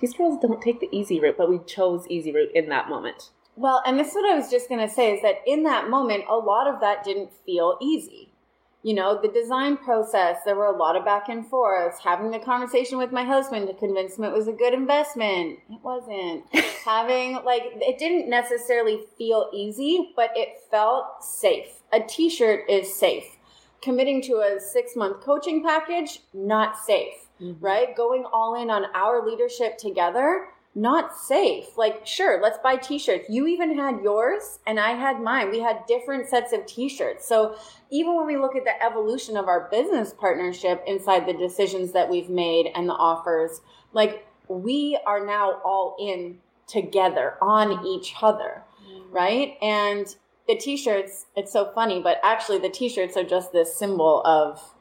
these 0.01 0.13
girls 0.13 0.39
don't 0.41 0.61
take 0.61 0.81
the 0.81 0.89
easy 0.93 1.21
route, 1.21 1.37
but 1.39 1.49
we 1.49 1.61
chose 1.61 2.07
easy 2.09 2.33
route 2.33 2.51
in 2.55 2.69
that 2.69 2.89
moment. 2.89 3.31
Well, 3.57 3.83
and 3.87 3.99
this 3.99 4.09
is 4.09 4.15
what 4.15 4.33
I 4.33 4.37
was 4.37 4.51
just 4.51 4.69
to 4.69 4.89
say 4.89 5.15
is 5.15 5.23
that 5.23 5.37
in 5.47 5.63
that 5.63 5.89
moment, 5.89 6.25
a 6.29 6.35
lot 6.35 6.67
of 6.67 6.81
that 6.81 7.05
didn't 7.05 7.31
feel 7.47 7.79
easy. 7.81 8.33
You 8.85 8.95
know, 8.95 9.19
the 9.21 9.29
design 9.29 9.77
process, 9.79 10.37
there 10.45 10.55
were 10.55 10.67
a 10.67 10.77
lot 10.77 10.95
of 10.95 11.05
back 11.05 11.29
and 11.29 11.45
forth, 11.45 11.99
having 11.99 12.31
the 12.31 12.39
conversation 12.39 12.99
with 12.99 13.11
my 13.11 13.25
husband 13.25 13.67
to 13.67 13.75
convince 13.75 14.17
him 14.17 14.25
it 14.25 14.33
was 14.33 14.47
a 14.47 14.53
good 14.53 14.75
investment. 14.75 15.59
It 15.69 15.81
wasn't. 15.83 16.45
having, 16.85 17.43
like, 17.45 17.63
it 17.81 17.99
didn't 17.99 18.31
necessarily 18.31 19.01
feel 19.19 19.51
easy, 19.53 20.13
but 20.15 20.31
it 20.37 20.61
felt 20.71 21.25
safe. 21.25 21.81
A 21.93 22.01
t 22.01 22.31
shirt 22.31 22.69
is 22.69 22.95
safe. 22.95 23.25
Committing 23.83 24.23
to 24.23 24.35
a 24.37 24.61
six 24.61 24.95
month 24.95 25.23
coaching 25.23 25.65
package, 25.65 26.21
not 26.33 26.79
safe 26.79 27.25
mm-hmm. 27.41 27.65
right? 27.65 27.97
Going 27.97 28.25
all 28.33 28.61
in 28.61 28.71
on 28.71 28.87
our 28.95 29.27
leadership 29.27 29.79
together, 29.79 30.49
not 30.75 31.17
safe. 31.17 31.77
Like, 31.77 32.07
sure, 32.07 32.41
let's 32.43 32.59
buy 32.59 32.77
t 32.77 32.99
shirts. 32.99 33.29
You 33.29 33.47
even 33.47 33.79
had 33.79 34.03
yours, 34.03 34.59
and 34.67 34.81
I 34.81 34.91
had 34.91 35.21
mine. 35.21 35.51
We 35.51 35.61
had 35.61 35.87
different 35.87 36.29
sets 36.29 36.53
of 36.53 36.67
t 36.67 36.89
shirts. 36.89 37.27
So, 37.29 37.57
even 37.91 38.17
when 38.17 38.27
we 38.27 38.37
look 38.37 38.57
at 38.57 38.65
the 38.65 38.83
evolution 38.83 39.37
of 39.37 39.47
our 39.47 39.69
business 39.71 40.13
partnership 40.13 40.83
inside 40.87 41.27
the 41.27 41.33
decisions 41.33 41.93
that 41.93 42.11
we've 42.11 42.29
made 42.29 42.71
and 42.75 42.89
the 42.89 42.95
offers, 42.95 43.61
like, 43.93 44.27
we 44.49 44.99
are 45.07 45.25
now 45.25 45.61
all 45.65 45.97
in 46.01 46.39
together 46.67 47.35
on 47.41 47.87
each 47.87 48.15
other, 48.21 48.65
mm-hmm. 48.85 49.13
right? 49.13 49.57
And 49.63 50.07
the 50.49 50.57
t 50.57 50.77
shirts, 50.77 51.27
it's 51.37 51.53
so 51.53 51.71
funny, 51.73 52.01
but 52.03 52.19
actually, 52.25 52.59
the 52.59 52.69
t 52.69 52.89
shirts 52.89 53.17
are 53.17 53.25
just 53.25 53.53
this 53.53 53.77
symbol 53.77 54.23
of, 54.25 54.75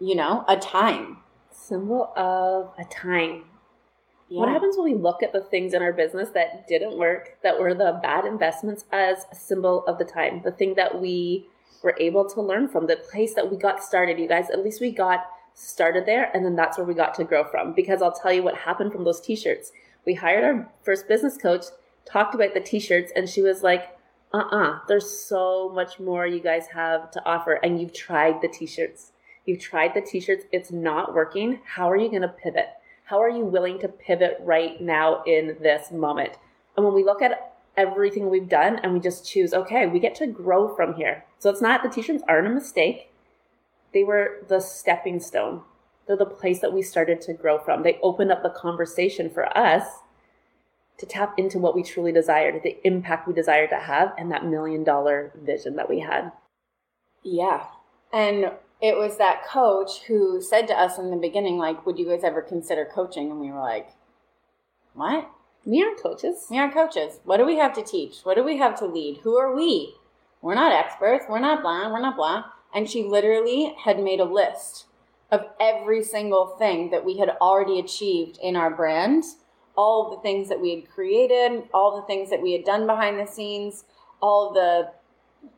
you 0.00 0.14
know, 0.14 0.44
a 0.48 0.56
time. 0.56 1.18
Symbol 1.52 2.12
of 2.16 2.72
a 2.78 2.84
time. 2.84 3.44
Yeah. 4.28 4.40
What 4.40 4.48
happens 4.48 4.76
when 4.76 4.92
we 4.92 4.98
look 4.98 5.22
at 5.22 5.32
the 5.32 5.40
things 5.40 5.72
in 5.72 5.82
our 5.82 5.92
business 5.92 6.30
that 6.30 6.66
didn't 6.66 6.98
work, 6.98 7.38
that 7.42 7.58
were 7.60 7.74
the 7.74 8.00
bad 8.02 8.24
investments, 8.24 8.84
as 8.90 9.24
a 9.30 9.36
symbol 9.36 9.84
of 9.86 9.98
the 9.98 10.04
time? 10.04 10.42
The 10.42 10.50
thing 10.50 10.74
that 10.74 11.00
we 11.00 11.46
were 11.82 11.96
able 12.00 12.28
to 12.30 12.40
learn 12.40 12.68
from, 12.68 12.86
the 12.86 12.96
place 12.96 13.34
that 13.34 13.50
we 13.50 13.56
got 13.56 13.84
started, 13.84 14.18
you 14.18 14.26
guys, 14.26 14.50
at 14.50 14.64
least 14.64 14.80
we 14.80 14.90
got 14.90 15.26
started 15.54 16.06
there, 16.06 16.30
and 16.34 16.44
then 16.44 16.56
that's 16.56 16.76
where 16.76 16.86
we 16.86 16.92
got 16.94 17.14
to 17.14 17.24
grow 17.24 17.44
from. 17.44 17.72
Because 17.72 18.02
I'll 18.02 18.12
tell 18.12 18.32
you 18.32 18.42
what 18.42 18.56
happened 18.56 18.92
from 18.92 19.04
those 19.04 19.20
t 19.20 19.36
shirts. 19.36 19.70
We 20.04 20.14
hired 20.14 20.44
our 20.44 20.68
first 20.82 21.06
business 21.06 21.36
coach, 21.36 21.66
talked 22.04 22.34
about 22.34 22.52
the 22.52 22.60
t 22.60 22.80
shirts, 22.80 23.12
and 23.14 23.28
she 23.28 23.42
was 23.42 23.62
like, 23.62 23.96
uh 24.34 24.38
uh 24.50 24.78
there's 24.88 25.08
so 25.08 25.70
much 25.72 26.00
more 26.00 26.26
you 26.26 26.40
guys 26.40 26.66
have 26.74 27.12
to 27.12 27.24
offer, 27.24 27.54
and 27.54 27.80
you've 27.80 27.94
tried 27.94 28.42
the 28.42 28.48
t 28.48 28.66
shirts. 28.66 29.12
You've 29.44 29.60
tried 29.60 29.94
the 29.94 30.00
t 30.00 30.18
shirts, 30.18 30.44
it's 30.50 30.72
not 30.72 31.14
working. 31.14 31.60
How 31.64 31.88
are 31.88 31.96
you 31.96 32.08
going 32.10 32.22
to 32.22 32.28
pivot? 32.28 32.70
How 33.06 33.22
are 33.22 33.30
you 33.30 33.44
willing 33.44 33.78
to 33.80 33.88
pivot 33.88 34.36
right 34.40 34.80
now 34.80 35.22
in 35.24 35.56
this 35.60 35.92
moment? 35.92 36.32
And 36.76 36.84
when 36.84 36.92
we 36.92 37.04
look 37.04 37.22
at 37.22 37.54
everything 37.76 38.28
we've 38.28 38.48
done 38.48 38.80
and 38.82 38.92
we 38.92 38.98
just 38.98 39.24
choose, 39.24 39.54
okay, 39.54 39.86
we 39.86 40.00
get 40.00 40.16
to 40.16 40.26
grow 40.26 40.74
from 40.74 40.94
here. 40.94 41.24
So 41.38 41.48
it's 41.48 41.62
not 41.62 41.84
the 41.84 41.88
t 41.88 42.02
shirts 42.02 42.24
aren't 42.28 42.48
a 42.48 42.50
mistake, 42.50 43.12
they 43.94 44.02
were 44.02 44.44
the 44.48 44.58
stepping 44.58 45.20
stone. 45.20 45.62
They're 46.06 46.16
the 46.16 46.26
place 46.26 46.60
that 46.60 46.72
we 46.72 46.82
started 46.82 47.20
to 47.22 47.32
grow 47.32 47.58
from. 47.58 47.84
They 47.84 48.00
opened 48.02 48.32
up 48.32 48.42
the 48.42 48.50
conversation 48.50 49.30
for 49.30 49.56
us 49.56 49.84
to 50.98 51.06
tap 51.06 51.38
into 51.38 51.58
what 51.58 51.76
we 51.76 51.84
truly 51.84 52.10
desired, 52.10 52.60
the 52.64 52.78
impact 52.84 53.28
we 53.28 53.34
desired 53.34 53.70
to 53.70 53.76
have, 53.76 54.14
and 54.18 54.32
that 54.32 54.44
million 54.44 54.82
dollar 54.82 55.32
vision 55.40 55.76
that 55.76 55.88
we 55.88 56.00
had. 56.00 56.32
Yeah. 57.22 57.66
And 58.12 58.50
it 58.80 58.96
was 58.96 59.16
that 59.16 59.46
coach 59.46 60.02
who 60.06 60.40
said 60.40 60.68
to 60.68 60.78
us 60.78 60.98
in 60.98 61.10
the 61.10 61.16
beginning, 61.16 61.56
like, 61.56 61.86
would 61.86 61.98
you 61.98 62.06
guys 62.06 62.24
ever 62.24 62.42
consider 62.42 62.84
coaching? 62.84 63.30
And 63.30 63.40
we 63.40 63.50
were 63.50 63.60
like, 63.60 63.90
what? 64.94 65.30
We 65.64 65.82
aren't 65.82 66.02
coaches. 66.02 66.46
We 66.50 66.58
aren't 66.58 66.74
coaches. 66.74 67.20
What 67.24 67.38
do 67.38 67.46
we 67.46 67.56
have 67.56 67.72
to 67.74 67.82
teach? 67.82 68.20
What 68.22 68.36
do 68.36 68.44
we 68.44 68.58
have 68.58 68.78
to 68.78 68.86
lead? 68.86 69.18
Who 69.22 69.36
are 69.36 69.54
we? 69.54 69.94
We're 70.42 70.54
not 70.54 70.72
experts. 70.72 71.24
We're 71.28 71.40
not 71.40 71.62
blah. 71.62 71.90
We're 71.92 72.00
not 72.00 72.16
blah. 72.16 72.44
And 72.74 72.88
she 72.88 73.02
literally 73.02 73.74
had 73.84 73.98
made 73.98 74.20
a 74.20 74.24
list 74.24 74.86
of 75.32 75.46
every 75.58 76.04
single 76.04 76.46
thing 76.58 76.90
that 76.90 77.04
we 77.04 77.18
had 77.18 77.30
already 77.40 77.80
achieved 77.80 78.38
in 78.42 78.54
our 78.54 78.70
brand, 78.70 79.24
all 79.76 80.14
the 80.14 80.22
things 80.22 80.48
that 80.48 80.60
we 80.60 80.74
had 80.74 80.88
created, 80.88 81.64
all 81.74 81.96
the 81.96 82.06
things 82.06 82.30
that 82.30 82.42
we 82.42 82.52
had 82.52 82.64
done 82.64 82.86
behind 82.86 83.18
the 83.18 83.26
scenes, 83.26 83.84
all 84.20 84.52
the 84.52 84.92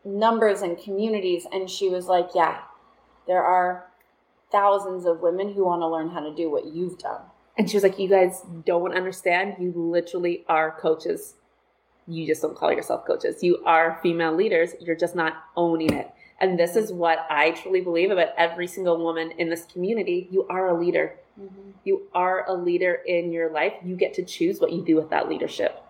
numbers 0.08 0.62
and 0.62 0.78
communities. 0.78 1.46
And 1.52 1.68
she 1.68 1.90
was 1.90 2.06
like, 2.06 2.28
yeah, 2.34 2.60
there 3.28 3.44
are 3.44 3.86
thousands 4.50 5.04
of 5.04 5.20
women 5.20 5.52
who 5.52 5.64
want 5.64 5.82
to 5.82 5.86
learn 5.86 6.10
how 6.10 6.20
to 6.20 6.34
do 6.34 6.50
what 6.50 6.66
you've 6.66 6.98
done. 6.98 7.20
And 7.56 7.70
she 7.70 7.76
was 7.76 7.84
like, 7.84 7.98
You 7.98 8.08
guys 8.08 8.42
don't 8.64 8.96
understand. 8.96 9.56
You 9.60 9.72
literally 9.76 10.44
are 10.48 10.76
coaches. 10.80 11.34
You 12.06 12.26
just 12.26 12.40
don't 12.40 12.56
call 12.56 12.72
yourself 12.72 13.06
coaches. 13.06 13.42
You 13.42 13.62
are 13.66 14.00
female 14.02 14.34
leaders. 14.34 14.70
You're 14.80 14.96
just 14.96 15.14
not 15.14 15.34
owning 15.56 15.92
it. 15.92 16.10
And 16.40 16.58
this 16.58 16.76
is 16.76 16.92
what 16.92 17.26
I 17.28 17.50
truly 17.50 17.80
believe 17.80 18.10
about 18.10 18.28
every 18.38 18.66
single 18.66 19.02
woman 19.02 19.32
in 19.32 19.50
this 19.50 19.66
community. 19.66 20.28
You 20.30 20.46
are 20.48 20.68
a 20.68 20.80
leader. 20.80 21.16
Mm-hmm. 21.38 21.70
You 21.84 22.02
are 22.14 22.48
a 22.48 22.54
leader 22.54 23.00
in 23.06 23.32
your 23.32 23.50
life. 23.50 23.74
You 23.84 23.96
get 23.96 24.14
to 24.14 24.24
choose 24.24 24.60
what 24.60 24.72
you 24.72 24.84
do 24.84 24.96
with 24.96 25.10
that 25.10 25.28
leadership. 25.28 25.82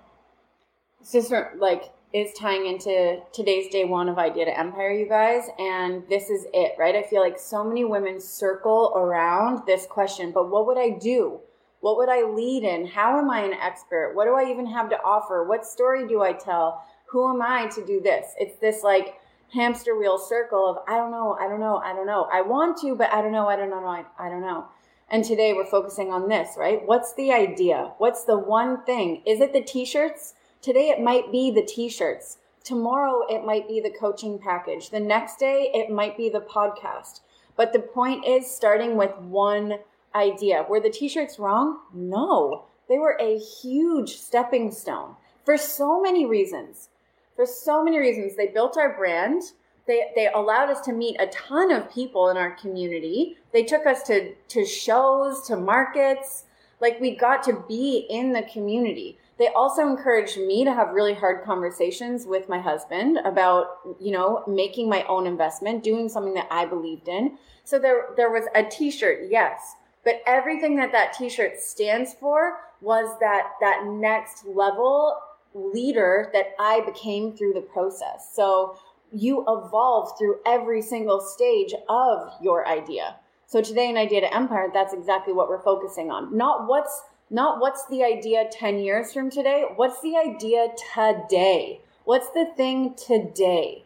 It's 1.01 1.13
just 1.13 1.33
like 1.59 1.93
is 2.13 2.33
tying 2.33 2.67
into 2.67 3.21
today's 3.33 3.71
day 3.71 3.85
one 3.85 4.09
of 4.09 4.19
Idea 4.19 4.47
to 4.47 4.59
Empire, 4.59 4.91
you 4.91 5.07
guys. 5.07 5.45
And 5.59 6.05
this 6.09 6.31
is 6.31 6.47
it, 6.55 6.73
right? 6.79 6.97
I 6.97 7.03
feel 7.03 7.21
like 7.21 7.39
so 7.39 7.63
many 7.63 7.85
women 7.85 8.21
circle 8.21 8.93
around 8.97 9.67
this 9.67 9.87
question, 9.87 10.33
but 10.33 10.51
what 10.51 10.67
would 10.67 10.79
I 10.79 10.91
do? 10.91 11.41
What 11.81 11.99
would 11.99 12.09
I 12.09 12.23
lead 12.23 12.65
in? 12.65 12.87
How 12.87 13.19
am 13.19 13.31
I 13.31 13.43
an 13.43 13.53
expert? 13.53 14.13
What 14.15 14.25
do 14.25 14.35
I 14.35 14.51
even 14.51 14.67
have 14.67 14.89
to 14.91 14.97
offer? 14.97 15.45
What 15.45 15.67
story 15.67 16.09
do 16.09 16.23
I 16.23 16.33
tell? 16.33 16.83
Who 17.07 17.29
am 17.33 17.43
I 17.43 17.67
to 17.75 17.85
do 17.85 18.01
this? 18.01 18.33
It's 18.39 18.59
this 18.59 18.83
like 18.83 19.15
hamster 19.53 19.97
wheel 19.97 20.19
circle 20.19 20.69
of 20.69 20.79
I 20.89 20.97
don't 20.97 21.11
know, 21.11 21.37
I 21.39 21.47
don't 21.49 21.61
know, 21.61 21.77
I 21.77 21.93
don't 21.93 22.07
know. 22.07 22.29
I 22.33 22.41
want 22.41 22.79
to, 22.79 22.95
but 22.97 23.13
I 23.13 23.23
don't 23.23 23.33
know, 23.33 23.49
I 23.49 23.57
don't 23.57 23.71
know, 23.71 23.87
I, 23.87 24.05
I 24.19 24.29
don't 24.29 24.43
know. 24.43 24.67
And 25.11 25.25
today 25.25 25.53
we're 25.55 25.65
focusing 25.67 26.11
on 26.11 26.29
this, 26.29 26.51
right? 26.59 26.85
What's 26.85 27.15
the 27.15 27.33
idea? 27.33 27.93
What's 27.99 28.25
the 28.25 28.39
one 28.39 28.85
thing? 28.85 29.23
Is 29.27 29.41
it 29.41 29.53
the 29.53 29.63
t 29.63 29.85
shirts? 29.85 30.35
Today 30.69 30.91
it 30.91 31.01
might 31.01 31.33
be 31.33 31.51
the 31.51 31.63
t 31.63 31.89
shirts. 31.89 32.37
Tomorrow 32.63 33.23
it 33.31 33.43
might 33.43 33.67
be 33.67 33.81
the 33.81 33.89
coaching 33.89 34.39
package. 34.39 34.91
The 34.91 35.01
next 35.01 35.39
day 35.39 35.71
it 35.73 35.89
might 35.89 36.15
be 36.15 36.29
the 36.29 36.43
podcast. 36.43 37.21
But 37.57 37.73
the 37.73 37.79
point 37.79 38.27
is 38.27 38.55
starting 38.55 38.99
with 38.99 39.17
one 39.17 39.79
idea. 40.15 40.67
Were 40.69 40.79
the 40.79 40.91
t 40.91 41.09
shirts 41.09 41.39
wrong? 41.39 41.79
No. 41.95 42.67
They 42.87 42.99
were 42.99 43.17
a 43.19 43.39
huge 43.39 44.19
stepping 44.19 44.71
stone 44.71 45.17
for 45.43 45.57
so 45.57 46.03
many 46.03 46.27
reasons. 46.27 46.91
For 47.35 47.47
so 47.47 47.83
many 47.83 47.99
reasons. 47.99 48.37
They 48.37 48.49
built 48.49 48.77
our 48.77 48.95
brand 48.95 49.45
they, 49.89 50.13
they 50.15 50.29
allowed 50.29 50.69
us 50.69 50.83
to 50.83 50.93
meet 50.93 51.17
a 51.19 51.29
ton 51.29 51.73
of 51.73 51.91
people 51.91 52.29
in 52.29 52.37
our 52.37 52.51
community. 52.51 53.39
They 53.53 53.65
took 53.65 53.87
us 53.87 54.03
to, 54.03 54.35
to 54.35 54.67
shows, 54.67 55.47
to 55.47 55.57
markets. 55.57 56.45
Like 56.81 57.01
we 57.01 57.17
got 57.17 57.43
to 57.45 57.65
be 57.69 58.07
in 58.09 58.33
the 58.33 58.43
community. 58.43 59.19
They 59.39 59.49
also 59.49 59.83
encouraged 59.87 60.37
me 60.37 60.65
to 60.65 60.73
have 60.73 60.91
really 60.91 61.15
hard 61.15 61.45
conversations 61.45 62.27
with 62.27 62.49
my 62.49 62.59
husband 62.59 63.19
about, 63.25 63.79
you 64.01 64.11
know, 64.11 64.43
making 64.47 64.89
my 64.89 65.05
own 65.05 65.27
investment, 65.27 65.85
doing 65.85 66.09
something 66.09 66.35
that 66.35 66.49
I 66.51 66.67
believed 66.67 67.09
in. 67.09 67.39
So 67.65 67.79
there, 67.79 68.09
there 68.17 68.31
was 68.31 68.45
a 68.55 68.65
t-shirt, 68.65 69.29
yes, 69.31 69.77
but 70.05 70.23
everything 70.27 70.77
that 70.77 70.93
that 70.93 71.13
t-shirt 71.13 71.61
stands 71.61 72.15
for 72.15 72.59
was 72.81 73.17
that, 73.21 73.53
that 73.61 73.87
next 73.87 74.47
level 74.47 75.19
leader 75.55 76.31
that 76.33 76.55
I 76.59 76.81
became 76.85 77.37
through 77.37 77.55
the 77.55 77.61
process. 77.61 78.31
So 78.35 78.77
you 79.13 79.43
evolve 79.43 80.19
through 80.19 80.41
every 80.47 80.83
single 80.83 81.21
stage 81.21 81.75
of 81.89 82.33
your 82.43 82.67
idea. 82.67 83.17
So 83.49 83.63
today 83.63 83.89
in 83.89 83.97
Idea 83.97 84.21
to 84.21 84.35
Empire, 84.35 84.69
that's 84.75 84.93
exactly 84.93 85.33
what 85.33 85.49
we're 85.49 85.63
focusing 85.63 86.11
on. 86.11 86.37
Not 86.37 86.69
what's 86.69 87.05
not 87.31 87.63
what's 87.63 87.87
the 87.87 88.05
idea 88.05 88.45
10 88.53 88.79
years 88.81 89.15
from 89.15 89.31
today, 89.31 89.65
what's 89.75 90.03
the 90.03 90.19
idea 90.19 90.69
today? 90.95 91.81
What's 92.05 92.29
the 92.29 92.45
thing 92.59 92.95
today? 92.95 93.85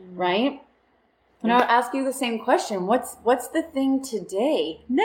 Mm-hmm. 0.00 0.16
Right? 0.16 0.62
And 1.42 1.52
I'll 1.52 1.60
ask 1.60 1.92
you 1.92 2.04
the 2.04 2.12
same 2.14 2.38
question. 2.38 2.86
What's 2.86 3.18
what's 3.22 3.48
the 3.48 3.60
thing 3.60 4.02
today? 4.02 4.80
Nat! 4.88 5.04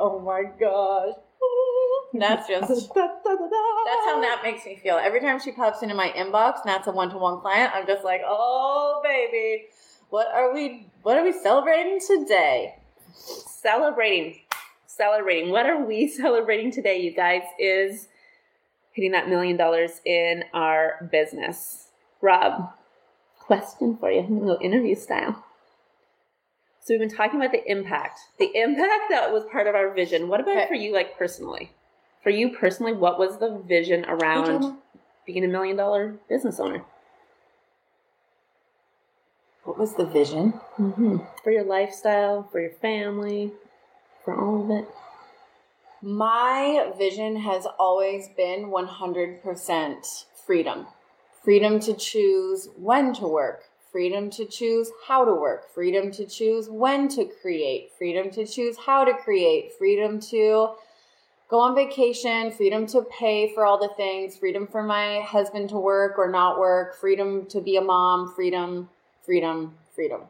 Oh 0.00 0.18
my 0.18 0.42
gosh. 0.58 1.14
That's 2.18 2.48
just 2.48 2.92
that's 2.94 4.04
how 4.04 4.18
Nat 4.20 4.40
makes 4.42 4.64
me 4.66 4.80
feel. 4.82 4.96
Every 4.96 5.20
time 5.20 5.38
she 5.38 5.52
pops 5.52 5.82
into 5.82 5.94
my 5.94 6.08
inbox, 6.16 6.64
Nat's 6.66 6.88
a 6.88 6.90
one 6.90 7.10
to 7.10 7.18
one 7.18 7.40
client. 7.40 7.70
I'm 7.72 7.86
just 7.86 8.02
like, 8.02 8.22
oh 8.26 9.00
baby, 9.04 9.66
what 10.08 10.26
are 10.34 10.52
we 10.52 10.88
what 11.02 11.16
are 11.16 11.22
we 11.22 11.32
celebrating 11.32 12.00
today? 12.04 12.77
Celebrating. 13.14 14.36
Celebrating. 14.86 15.50
What 15.50 15.66
are 15.66 15.84
we 15.84 16.08
celebrating 16.16 16.70
today, 16.70 17.00
you 17.00 17.12
guys, 17.12 17.42
is 17.58 18.08
hitting 18.92 19.12
that 19.12 19.28
million 19.28 19.56
dollars 19.56 20.00
in 20.04 20.44
our 20.52 21.08
business. 21.12 21.88
Rob, 22.20 22.72
question 23.38 23.96
for 23.96 24.10
you, 24.10 24.20
a 24.20 24.28
little 24.28 24.58
interview 24.60 24.94
style. 24.94 25.44
So 26.80 26.94
we've 26.94 27.00
been 27.00 27.16
talking 27.16 27.38
about 27.38 27.52
the 27.52 27.70
impact, 27.70 28.18
the 28.38 28.50
impact 28.54 29.10
that 29.10 29.30
was 29.32 29.44
part 29.52 29.66
of 29.66 29.74
our 29.74 29.92
vision. 29.92 30.28
What 30.28 30.40
about 30.40 30.56
okay. 30.56 30.66
for 30.66 30.74
you, 30.74 30.92
like 30.92 31.18
personally? 31.18 31.70
For 32.22 32.30
you 32.30 32.50
personally, 32.50 32.92
what 32.92 33.18
was 33.18 33.38
the 33.38 33.62
vision 33.68 34.04
around 34.06 34.78
being 35.26 35.44
a 35.44 35.48
million 35.48 35.76
dollar 35.76 36.16
business 36.28 36.58
owner? 36.58 36.84
What 39.78 39.90
was 39.90 39.94
the 39.94 40.06
vision? 40.06 40.54
Mm-hmm. 40.76 41.18
For 41.44 41.52
your 41.52 41.62
lifestyle, 41.62 42.48
for 42.50 42.60
your 42.60 42.72
family, 42.72 43.52
for 44.24 44.34
all 44.34 44.64
of 44.64 44.70
it? 44.76 44.88
My 46.02 46.90
vision 46.98 47.36
has 47.36 47.64
always 47.78 48.28
been 48.36 48.72
100% 48.72 50.24
freedom. 50.44 50.88
Freedom 51.44 51.78
to 51.78 51.94
choose 51.94 52.70
when 52.74 53.14
to 53.14 53.28
work, 53.28 53.66
freedom 53.92 54.30
to 54.30 54.46
choose 54.46 54.90
how 55.06 55.24
to 55.24 55.32
work, 55.32 55.72
freedom 55.72 56.10
to 56.10 56.26
choose 56.26 56.68
when 56.68 57.06
to 57.10 57.26
create, 57.40 57.92
freedom 57.96 58.32
to 58.32 58.44
choose 58.44 58.76
how 58.84 59.04
to 59.04 59.14
create, 59.14 59.74
freedom 59.78 60.18
to 60.18 60.70
go 61.48 61.60
on 61.60 61.76
vacation, 61.76 62.50
freedom 62.50 62.84
to 62.88 63.02
pay 63.16 63.54
for 63.54 63.64
all 63.64 63.78
the 63.78 63.94
things, 63.96 64.36
freedom 64.36 64.66
for 64.66 64.82
my 64.82 65.20
husband 65.20 65.68
to 65.68 65.78
work 65.78 66.18
or 66.18 66.28
not 66.28 66.58
work, 66.58 66.96
freedom 66.96 67.46
to 67.46 67.60
be 67.60 67.76
a 67.76 67.80
mom, 67.80 68.34
freedom, 68.34 68.88
freedom, 69.28 69.74
freedom 69.94 70.22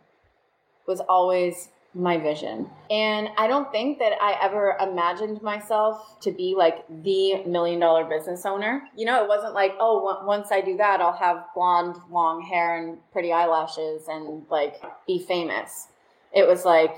was 0.88 1.00
always 1.08 1.68
my 1.94 2.18
vision. 2.18 2.68
And 2.90 3.28
I 3.38 3.46
don't 3.46 3.70
think 3.70 4.00
that 4.00 4.12
I 4.20 4.36
ever 4.42 4.76
imagined 4.80 5.40
myself 5.40 6.18
to 6.22 6.32
be 6.32 6.56
like 6.58 6.84
the 7.04 7.44
million 7.44 7.78
dollar 7.78 8.04
business 8.04 8.44
owner. 8.44 8.82
You 8.96 9.06
know, 9.06 9.22
it 9.22 9.28
wasn't 9.28 9.54
like, 9.54 9.74
oh, 9.78 10.20
once 10.26 10.48
I 10.50 10.60
do 10.60 10.76
that, 10.78 11.00
I'll 11.00 11.12
have 11.12 11.44
blonde, 11.54 11.94
long 12.10 12.42
hair 12.42 12.76
and 12.76 12.98
pretty 13.12 13.32
eyelashes 13.32 14.08
and 14.08 14.44
like 14.50 14.82
be 15.06 15.20
famous. 15.20 15.86
It 16.34 16.46
was 16.48 16.64
like, 16.64 16.94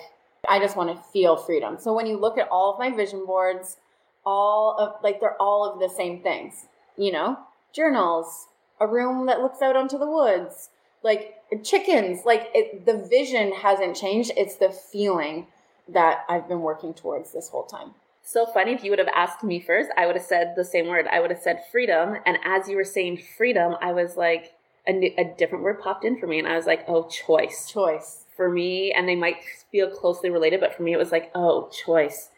I 0.48 0.58
just 0.58 0.78
want 0.78 0.96
to 0.96 1.02
feel 1.12 1.36
freedom. 1.36 1.76
So 1.78 1.92
when 1.92 2.06
you 2.06 2.16
look 2.18 2.38
at 2.38 2.48
all 2.48 2.72
of 2.72 2.78
my 2.78 2.90
vision 2.90 3.26
boards, 3.26 3.76
all 4.24 4.74
of 4.78 5.02
like 5.04 5.20
they're 5.20 5.40
all 5.40 5.70
of 5.70 5.80
the 5.80 5.94
same 5.94 6.22
things, 6.22 6.64
you 6.96 7.12
know? 7.12 7.38
Journals, 7.74 8.46
a 8.80 8.86
room 8.86 9.26
that 9.26 9.40
looks 9.40 9.60
out 9.60 9.76
onto 9.76 9.98
the 9.98 10.10
woods, 10.10 10.70
like 11.02 11.36
chickens, 11.62 12.24
like 12.24 12.48
it, 12.54 12.86
the 12.86 12.96
vision 12.96 13.52
hasn't 13.52 13.96
changed. 13.96 14.32
It's 14.36 14.56
the 14.56 14.70
feeling 14.70 15.46
that 15.88 16.24
I've 16.28 16.48
been 16.48 16.60
working 16.60 16.94
towards 16.94 17.32
this 17.32 17.48
whole 17.48 17.64
time. 17.64 17.92
So 18.22 18.46
funny 18.46 18.72
if 18.72 18.84
you 18.84 18.90
would 18.90 18.98
have 18.98 19.08
asked 19.08 19.42
me 19.42 19.60
first, 19.60 19.90
I 19.96 20.06
would 20.06 20.16
have 20.16 20.24
said 20.24 20.54
the 20.54 20.64
same 20.64 20.86
word. 20.86 21.06
I 21.10 21.20
would 21.20 21.30
have 21.30 21.40
said 21.40 21.62
freedom. 21.72 22.16
And 22.26 22.38
as 22.44 22.68
you 22.68 22.76
were 22.76 22.84
saying 22.84 23.22
freedom, 23.36 23.74
I 23.80 23.92
was 23.92 24.16
like, 24.16 24.52
a, 24.86 24.92
new, 24.92 25.10
a 25.18 25.24
different 25.36 25.64
word 25.64 25.80
popped 25.80 26.04
in 26.04 26.18
for 26.18 26.26
me. 26.26 26.38
And 26.38 26.48
I 26.48 26.56
was 26.56 26.66
like, 26.66 26.84
oh, 26.86 27.08
choice. 27.08 27.68
Choice. 27.70 28.24
For 28.36 28.48
me, 28.48 28.90
and 28.92 29.06
they 29.06 29.16
might 29.16 29.36
feel 29.70 29.90
closely 29.90 30.30
related, 30.30 30.60
but 30.60 30.74
for 30.74 30.82
me, 30.82 30.94
it 30.94 30.98
was 30.98 31.12
like, 31.12 31.30
oh, 31.34 31.68
choice 31.84 32.30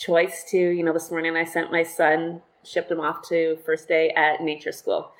choice 0.00 0.44
to, 0.50 0.56
you 0.56 0.82
know, 0.82 0.94
this 0.94 1.10
morning 1.10 1.36
I 1.36 1.44
sent 1.44 1.70
my 1.70 1.82
son, 1.82 2.40
shipped 2.64 2.90
him 2.90 3.00
off 3.00 3.28
to 3.28 3.58
first 3.66 3.86
day 3.86 4.10
at 4.10 4.40
nature 4.40 4.72
school. 4.72 5.12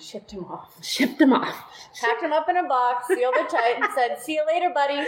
Shipped 0.00 0.30
him 0.30 0.44
off. 0.44 0.82
Shipped 0.82 1.20
him 1.20 1.32
off. 1.32 1.56
Packed 2.00 2.22
him 2.22 2.32
up 2.32 2.48
in 2.48 2.56
a 2.56 2.68
box, 2.68 3.08
sealed 3.08 3.34
it 3.36 3.48
tight, 3.48 3.76
and 3.76 3.92
said, 3.94 4.18
"See 4.20 4.34
you 4.34 4.46
later, 4.46 4.70
buddy. 4.70 5.04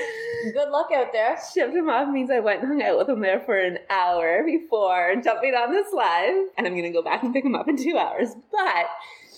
Good 0.53 0.69
luck 0.71 0.91
out 0.93 1.13
there." 1.13 1.39
Shipped 1.55 1.75
him 1.75 1.89
off 1.89 2.09
means 2.09 2.31
I 2.31 2.41
went 2.41 2.61
and 2.61 2.69
hung 2.69 2.83
out 2.83 2.99
with 2.99 3.09
him 3.09 3.21
there 3.21 3.41
for 3.41 3.57
an 3.57 3.79
hour 3.89 4.43
before 4.45 5.15
jumping 5.23 5.55
on 5.55 5.71
this 5.71 5.93
live, 5.93 6.49
and 6.59 6.67
I'm 6.67 6.75
gonna 6.75 6.91
go 6.91 7.03
back 7.03 7.23
and 7.23 7.33
pick 7.33 7.45
him 7.45 7.55
up 7.55 7.69
in 7.69 7.77
two 7.77 7.97
hours. 7.97 8.35
But 8.51 8.87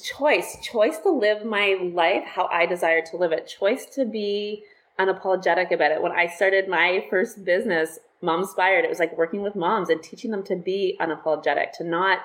choice, 0.03 0.59
choice 0.63 0.99
to 1.01 1.11
live 1.11 1.45
my 1.45 1.77
life 1.81 2.25
how 2.25 2.47
I 2.47 2.65
desire 2.65 3.03
to 3.03 3.17
live 3.17 3.33
it. 3.33 3.47
Choice 3.47 3.85
to 3.95 4.07
be 4.07 4.65
unapologetic 4.99 5.71
about 5.71 5.93
it. 5.93 6.03
When 6.03 6.13
I 6.13 6.29
started 6.29 6.67
my 6.69 7.07
first 7.11 7.45
business, 7.45 7.99
Momspired, 8.23 8.85
it 8.85 8.89
was 8.89 9.01
like 9.01 9.19
working 9.19 9.43
with 9.43 9.57
moms 9.57 9.91
and 9.91 10.03
teaching 10.03 10.31
them 10.31 10.45
to 10.45 10.57
be 10.57 10.97
unapologetic, 11.01 11.73
to 11.73 11.85
not, 11.85 12.21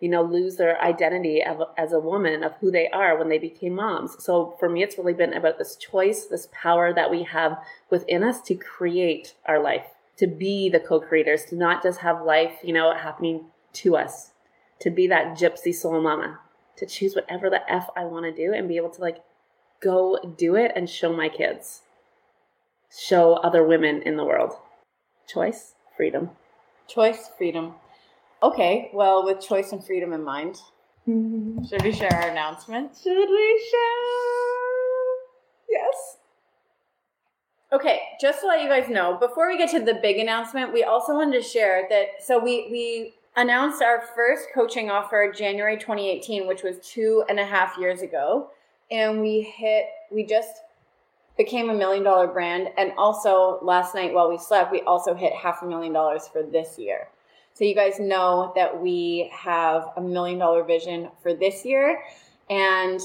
you 0.00 0.08
know, 0.08 0.22
lose 0.22 0.56
their 0.56 0.80
identity 0.82 1.44
of, 1.44 1.62
as 1.76 1.92
a 1.92 2.00
woman 2.00 2.42
of 2.42 2.54
who 2.60 2.70
they 2.70 2.88
are 2.88 3.18
when 3.18 3.28
they 3.28 3.38
became 3.38 3.74
moms. 3.74 4.16
So 4.24 4.56
for 4.58 4.68
me, 4.68 4.82
it's 4.82 4.96
really 4.96 5.12
been 5.12 5.34
about 5.34 5.58
this 5.58 5.76
choice, 5.76 6.24
this 6.24 6.48
power 6.52 6.92
that 6.94 7.10
we 7.10 7.22
have 7.24 7.58
within 7.90 8.24
us 8.24 8.40
to 8.42 8.54
create 8.54 9.34
our 9.46 9.62
life, 9.62 9.84
to 10.16 10.26
be 10.26 10.68
the 10.70 10.80
co-creators, 10.80 11.44
to 11.46 11.56
not 11.56 11.82
just 11.82 12.00
have 12.00 12.22
life, 12.22 12.54
you 12.64 12.72
know, 12.72 12.94
happening 12.94 13.46
to 13.74 13.96
us, 13.96 14.32
to 14.80 14.90
be 14.90 15.06
that 15.06 15.38
gypsy 15.38 15.74
soul 15.74 16.00
mama, 16.00 16.40
to 16.76 16.86
choose 16.86 17.14
whatever 17.14 17.50
the 17.50 17.70
F 17.70 17.90
I 17.94 18.04
want 18.04 18.24
to 18.24 18.32
do 18.32 18.54
and 18.54 18.66
be 18.66 18.78
able 18.78 18.90
to 18.90 19.00
like 19.02 19.18
go 19.82 20.18
do 20.38 20.56
it 20.56 20.72
and 20.74 20.88
show 20.88 21.12
my 21.12 21.28
kids, 21.28 21.82
show 22.90 23.34
other 23.34 23.62
women 23.62 24.02
in 24.02 24.16
the 24.16 24.24
world. 24.24 24.54
Choice, 25.28 25.74
freedom. 25.96 26.30
Choice, 26.88 27.30
freedom. 27.36 27.74
Okay, 28.42 28.90
well, 28.94 29.24
with 29.24 29.40
choice 29.40 29.72
and 29.72 29.84
freedom 29.84 30.12
in 30.12 30.24
mind, 30.24 30.56
mm-hmm. 31.06 31.62
should 31.64 31.82
we 31.82 31.92
share 31.92 32.12
our 32.12 32.30
announcement? 32.30 32.96
Should 33.02 33.28
we 33.28 33.68
share? 33.70 34.40
Yes. 35.68 36.16
Okay, 37.72 38.00
just 38.20 38.40
to 38.40 38.46
let 38.46 38.62
you 38.62 38.68
guys 38.68 38.88
know, 38.88 39.16
before 39.18 39.48
we 39.48 39.58
get 39.58 39.70
to 39.70 39.80
the 39.80 39.98
big 40.00 40.16
announcement, 40.16 40.72
we 40.72 40.82
also 40.84 41.14
wanted 41.14 41.42
to 41.42 41.46
share 41.46 41.86
that. 41.90 42.24
So 42.24 42.38
we 42.42 42.68
we 42.70 43.14
announced 43.36 43.82
our 43.82 44.02
first 44.16 44.46
coaching 44.54 44.90
offer 44.90 45.32
January 45.36 45.76
2018, 45.76 46.48
which 46.48 46.62
was 46.62 46.78
two 46.82 47.24
and 47.28 47.38
a 47.38 47.44
half 47.44 47.76
years 47.78 48.00
ago, 48.00 48.50
and 48.90 49.20
we 49.20 49.42
hit. 49.42 49.84
We 50.10 50.24
just 50.24 50.62
became 51.36 51.70
a 51.70 51.74
million 51.74 52.02
dollar 52.02 52.26
brand. 52.26 52.70
And 52.76 52.92
also 52.98 53.58
last 53.62 53.94
night 53.94 54.12
while 54.12 54.28
we 54.28 54.38
slept, 54.38 54.72
we 54.72 54.80
also 54.82 55.14
hit 55.14 55.32
half 55.32 55.62
a 55.62 55.66
million 55.66 55.92
dollars 55.92 56.26
for 56.26 56.42
this 56.42 56.78
year. 56.78 57.08
So 57.60 57.66
you 57.66 57.74
guys 57.74 58.00
know 58.00 58.54
that 58.56 58.80
we 58.80 59.30
have 59.34 59.90
a 59.94 60.00
million 60.00 60.38
dollar 60.38 60.64
vision 60.64 61.10
for 61.22 61.34
this 61.34 61.62
year. 61.62 62.02
And 62.48 62.98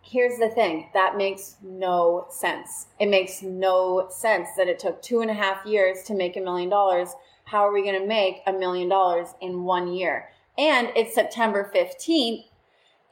here's 0.00 0.38
the 0.38 0.48
thing 0.48 0.90
that 0.94 1.16
makes 1.16 1.56
no 1.60 2.28
sense. 2.30 2.86
It 3.00 3.08
makes 3.08 3.42
no 3.42 4.06
sense 4.08 4.50
that 4.58 4.68
it 4.68 4.78
took 4.78 5.02
two 5.02 5.22
and 5.22 5.30
a 5.32 5.34
half 5.34 5.66
years 5.66 6.04
to 6.04 6.14
make 6.14 6.36
a 6.36 6.40
million 6.40 6.68
dollars 6.68 7.16
how 7.46 7.66
are 7.66 7.72
we 7.72 7.82
going 7.82 8.00
to 8.00 8.06
make 8.06 8.42
a 8.46 8.52
million 8.52 8.88
dollars 8.88 9.34
in 9.40 9.64
one 9.64 9.92
year? 9.92 10.28
And 10.56 10.92
it's 10.94 11.12
September 11.12 11.68
15th 11.74 12.44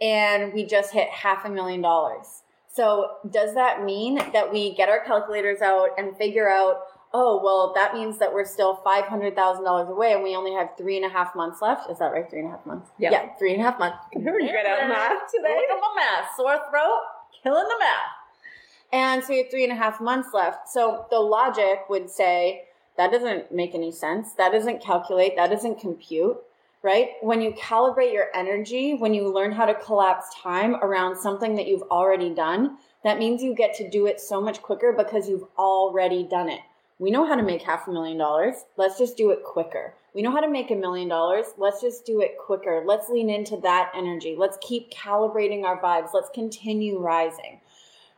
and 0.01 0.53
we 0.53 0.65
just 0.65 0.93
hit 0.93 1.09
half 1.09 1.45
a 1.45 1.51
million 1.51 1.81
dollars. 1.81 2.45
So 2.73 3.17
does 3.29 3.55
that 3.55 3.83
mean 3.83 4.21
that 4.33 4.53
we 4.53 4.77
get 4.77 4.89
our 4.89 5.05
calculators 5.05 5.61
out 5.61 5.91
and 5.99 6.17
figure 6.17 6.49
out, 6.49 6.83
oh, 7.15 7.41
well, 7.43 7.73
that 7.75 7.95
means 7.95 8.19
that 8.19 8.35
we're 8.35 8.45
still 8.45 8.83
$500,000 8.85 9.89
away 9.89 10.13
and 10.13 10.23
we 10.23 10.35
only 10.35 10.53
have 10.53 10.71
three 10.77 10.97
and 10.97 11.07
a 11.07 11.09
half 11.09 11.35
months 11.37 11.63
left? 11.63 11.89
Is 11.89 12.01
that 12.01 12.07
right? 12.07 12.29
Three 12.29 12.41
and 12.41 12.49
a 12.49 12.51
half 12.51 12.67
months? 12.67 12.91
Yep. 12.99 13.13
Yeah, 13.13 13.29
three 13.39 13.53
and 13.53 13.61
a 13.61 13.65
half 13.65 13.79
months. 13.79 13.99
You're 14.13 14.41
good 14.41 14.67
at 14.67 14.89
math 14.89 15.33
today. 15.33 15.57
Look 15.57 15.71
at 15.71 15.81
my 15.81 15.95
math. 15.97 16.37
Sore 16.37 16.59
throat, 16.69 17.01
killing 17.43 17.65
the 17.69 17.77
math. 17.79 18.93
And 18.93 19.25
so 19.25 19.33
you 19.33 19.45
have 19.45 19.51
three 19.51 19.63
and 19.63 19.73
a 19.73 19.77
half 19.77 20.01
months 20.01 20.31
left. 20.35 20.69
So 20.69 21.07
the 21.11 21.21
logic 21.21 21.85
would 21.89 22.11
say 22.11 22.65
that 22.99 23.13
doesn't 23.13 23.53
make 23.53 23.75
any 23.75 23.93
sense. 23.93 24.33
That 24.33 24.53
doesn't 24.53 24.83
calculate. 24.83 25.37
That 25.37 25.51
doesn't 25.51 25.79
compute 25.79 26.37
right? 26.85 27.13
When 27.23 27.41
you 27.41 27.53
calibrate 27.53 28.13
your 28.13 28.27
energy, 28.35 28.93
when 28.93 29.15
you 29.15 29.33
learn 29.33 29.53
how 29.53 29.65
to 29.65 29.75
collapse 29.75 30.27
time 30.35 30.75
around 30.77 31.17
something 31.17 31.55
that 31.55 31.67
you've 31.67 31.83
already 31.85 32.29
done, 32.29 32.77
that 33.03 33.19
means 33.19 33.43
you 33.43 33.55
get 33.55 33.75
to 33.77 33.89
do 33.89 34.05
it 34.07 34.21
so 34.21 34.39
much 34.39 34.61
quicker 34.61 34.93
because 34.93 35.27
you've 35.27 35.47
already 35.57 36.25
done 36.25 36.51
it. 36.51 36.61
We 36.99 37.11
know 37.11 37.27
how 37.27 37.35
to 37.35 37.43
make 37.43 37.63
half 37.63 37.89
a 37.89 37.93
million 37.93 38.19
dollars. 38.19 38.55
Let's 38.77 38.99
just 38.99 39.17
do 39.17 39.31
it 39.31 39.43
quicker. 39.43 39.95
We 40.15 40.23
know 40.23 40.31
how 40.31 40.41
to 40.41 40.49
make 40.49 40.71
a 40.71 40.77
million 40.77 41.09
dollars. 41.09 41.47
Let's 41.59 41.81
just 41.81 42.07
do 42.07 42.21
it 42.21 42.37
quicker. 42.39 42.85
Let's 42.87 43.09
lean 43.09 43.31
into 43.31 43.57
that 43.63 43.91
energy. 43.97 44.37
Let's 44.39 44.59
keep 44.61 44.93
calibrating 44.93 45.65
our 45.65 45.81
vibes. 45.81 46.11
Let's 46.15 46.31
continue 46.33 47.01
rising. 47.01 47.61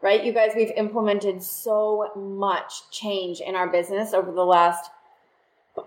Right? 0.03 0.23
You 0.23 0.33
guys, 0.33 0.51
we've 0.55 0.73
implemented 0.77 1.43
so 1.43 2.13
much 2.15 2.91
change 2.91 3.41
in 3.41 3.55
our 3.55 3.67
business 3.67 4.13
over 4.13 4.31
the 4.31 4.45
last 4.45 4.91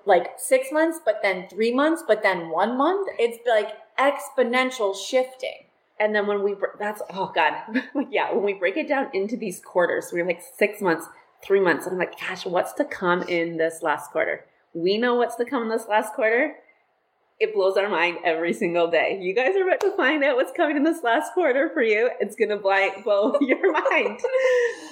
like 0.05 0.33
six 0.37 0.71
months, 0.71 0.99
but 1.03 1.19
then 1.21 1.47
three 1.47 1.73
months, 1.73 2.03
but 2.07 2.23
then 2.23 2.49
one 2.49 2.75
month. 2.75 3.07
It's 3.19 3.37
like 3.47 3.77
exponential 3.99 4.95
shifting. 4.95 5.65
And 5.99 6.15
then 6.15 6.25
when 6.25 6.43
we, 6.43 6.55
that's, 6.79 7.03
oh 7.11 7.31
God. 7.35 7.53
yeah. 8.09 8.33
When 8.33 8.43
we 8.43 8.53
break 8.53 8.77
it 8.77 8.87
down 8.87 9.09
into 9.13 9.37
these 9.37 9.59
quarters, 9.59 10.09
we're 10.11 10.25
like 10.25 10.41
six 10.57 10.81
months, 10.81 11.05
three 11.43 11.59
months. 11.59 11.85
And 11.85 11.93
I'm 11.93 11.99
like, 11.99 12.19
gosh, 12.19 12.45
what's 12.45 12.73
to 12.73 12.85
come 12.85 13.23
in 13.23 13.57
this 13.57 13.81
last 13.81 14.11
quarter? 14.11 14.45
We 14.73 14.97
know 14.97 15.15
what's 15.15 15.35
to 15.37 15.45
come 15.45 15.63
in 15.63 15.69
this 15.69 15.87
last 15.87 16.13
quarter. 16.13 16.55
It 17.39 17.53
blows 17.53 17.77
our 17.77 17.87
mind 17.87 18.17
every 18.25 18.53
single 18.53 18.89
day. 18.91 19.17
You 19.21 19.33
guys 19.33 19.55
are 19.55 19.65
about 19.65 19.79
to 19.81 19.95
find 19.95 20.23
out 20.23 20.35
what's 20.35 20.51
coming 20.51 20.75
in 20.75 20.83
this 20.83 21.03
last 21.03 21.33
quarter 21.33 21.69
for 21.73 21.81
you. 21.81 22.09
It's 22.19 22.35
going 22.35 22.49
to 22.49 22.57
blow 22.57 23.37
your 23.41 23.71
mind 23.71 24.19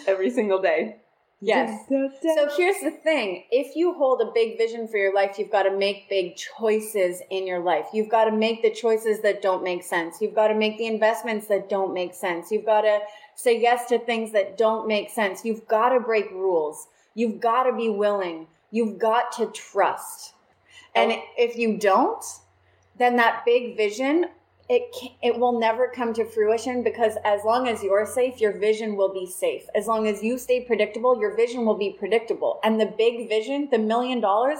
every 0.07 0.29
single 0.29 0.61
day. 0.61 0.97
Yes. 1.39 1.85
So 1.87 2.49
here's 2.57 2.79
the 2.81 2.97
thing 3.03 3.43
if 3.51 3.75
you 3.75 3.93
hold 3.93 4.21
a 4.21 4.31
big 4.33 4.57
vision 4.57 4.87
for 4.87 4.97
your 4.97 5.13
life, 5.13 5.37
you've 5.37 5.51
got 5.51 5.63
to 5.63 5.77
make 5.77 6.09
big 6.09 6.35
choices 6.35 7.21
in 7.29 7.45
your 7.45 7.59
life. 7.59 7.85
You've 7.93 8.09
got 8.09 8.25
to 8.25 8.31
make 8.31 8.63
the 8.63 8.71
choices 8.71 9.21
that 9.21 9.43
don't 9.43 9.63
make 9.63 9.83
sense. 9.83 10.17
You've 10.19 10.33
got 10.33 10.47
to 10.47 10.55
make 10.55 10.79
the 10.79 10.87
investments 10.87 11.47
that 11.47 11.69
don't 11.69 11.93
make 11.93 12.15
sense. 12.15 12.51
You've 12.51 12.65
got 12.65 12.81
to 12.81 13.01
say 13.35 13.61
yes 13.61 13.85
to 13.89 13.99
things 13.99 14.31
that 14.31 14.57
don't 14.57 14.87
make 14.87 15.11
sense. 15.11 15.45
You've 15.45 15.67
got 15.67 15.89
to 15.89 15.99
break 15.99 16.31
rules. 16.31 16.87
You've 17.13 17.39
got 17.39 17.63
to 17.63 17.75
be 17.75 17.89
willing. 17.89 18.47
You've 18.71 18.97
got 18.97 19.31
to 19.33 19.47
trust. 19.47 20.33
And 20.95 21.13
if 21.37 21.55
you 21.55 21.77
don't, 21.77 22.23
then 22.97 23.17
that 23.17 23.43
big 23.45 23.77
vision 23.77 24.25
it 24.69 24.93
it 25.23 25.39
will 25.39 25.57
never 25.59 25.87
come 25.87 26.13
to 26.13 26.25
fruition 26.25 26.83
because 26.83 27.13
as 27.23 27.43
long 27.45 27.67
as 27.67 27.81
you're 27.83 28.05
safe 28.05 28.41
your 28.41 28.51
vision 28.51 28.95
will 28.97 29.13
be 29.13 29.25
safe. 29.25 29.63
As 29.75 29.87
long 29.87 30.07
as 30.07 30.21
you 30.21 30.37
stay 30.37 30.61
predictable 30.61 31.19
your 31.19 31.35
vision 31.35 31.65
will 31.65 31.77
be 31.77 31.95
predictable. 31.97 32.59
And 32.63 32.79
the 32.79 32.93
big 32.97 33.29
vision 33.29 33.69
the 33.71 33.77
million 33.77 34.19
dollars 34.19 34.59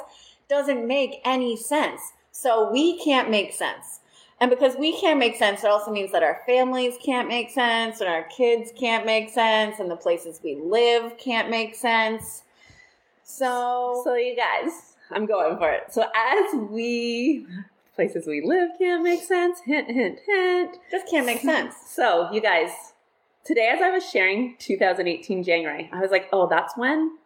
doesn't 0.49 0.87
make 0.87 1.19
any 1.25 1.57
sense. 1.57 2.01
So 2.31 2.71
we 2.71 3.03
can't 3.03 3.29
make 3.29 3.51
sense. 3.51 3.99
And 4.39 4.49
because 4.51 4.75
we 4.77 4.97
can't 4.99 5.19
make 5.19 5.35
sense 5.35 5.63
it 5.63 5.69
also 5.69 5.91
means 5.91 6.11
that 6.13 6.23
our 6.23 6.41
families 6.45 6.95
can't 7.03 7.27
make 7.27 7.49
sense 7.49 7.99
and 7.99 8.09
our 8.09 8.23
kids 8.23 8.71
can't 8.79 9.05
make 9.05 9.29
sense 9.29 9.79
and 9.79 9.91
the 9.91 9.97
places 9.97 10.39
we 10.41 10.55
live 10.55 11.17
can't 11.17 11.49
make 11.49 11.75
sense. 11.75 12.43
So 13.23 14.01
so 14.05 14.15
you 14.15 14.37
guys 14.37 14.93
i'm 15.11 15.25
going 15.25 15.57
for 15.57 15.69
it. 15.69 15.91
So 15.91 16.03
as 16.15 16.55
we 16.69 17.45
places 17.97 18.27
we 18.27 18.41
live 18.41 18.69
can't 18.77 19.03
make 19.03 19.23
sense. 19.23 19.59
Hint, 19.65 19.89
hint, 19.89 20.19
hint. 20.25 20.77
Just 20.91 21.09
can't 21.09 21.25
make 21.25 21.41
hmm. 21.41 21.47
sense. 21.47 21.75
So, 21.89 22.31
you 22.31 22.39
guys, 22.39 22.69
today 23.43 23.69
as 23.73 23.81
I 23.81 23.89
was 23.89 24.07
sharing 24.07 24.55
2018 24.59 25.43
January, 25.43 25.89
I 25.91 25.99
was 25.99 26.11
like, 26.11 26.29
oh, 26.31 26.47
that's 26.47 26.77
when, 26.77 27.17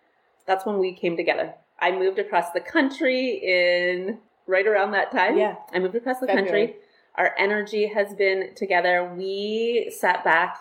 that's 0.47 0.65
when 0.65 0.79
we 0.79 0.93
came 0.93 1.17
together. 1.17 1.53
I 1.77 1.91
moved 1.91 2.19
across 2.19 2.51
the 2.51 2.61
country 2.61 3.41
in 3.43 4.19
right 4.47 4.65
around 4.65 4.91
that 4.91 5.11
time. 5.11 5.37
Yeah. 5.37 5.55
I 5.73 5.79
moved 5.79 5.95
across 5.95 6.19
the 6.19 6.27
February. 6.27 6.67
country. 6.67 6.75
Our 7.15 7.35
energy 7.37 7.87
has 7.87 8.13
been 8.13 8.55
together. 8.55 9.13
We 9.13 9.93
sat 9.93 10.23
back 10.23 10.57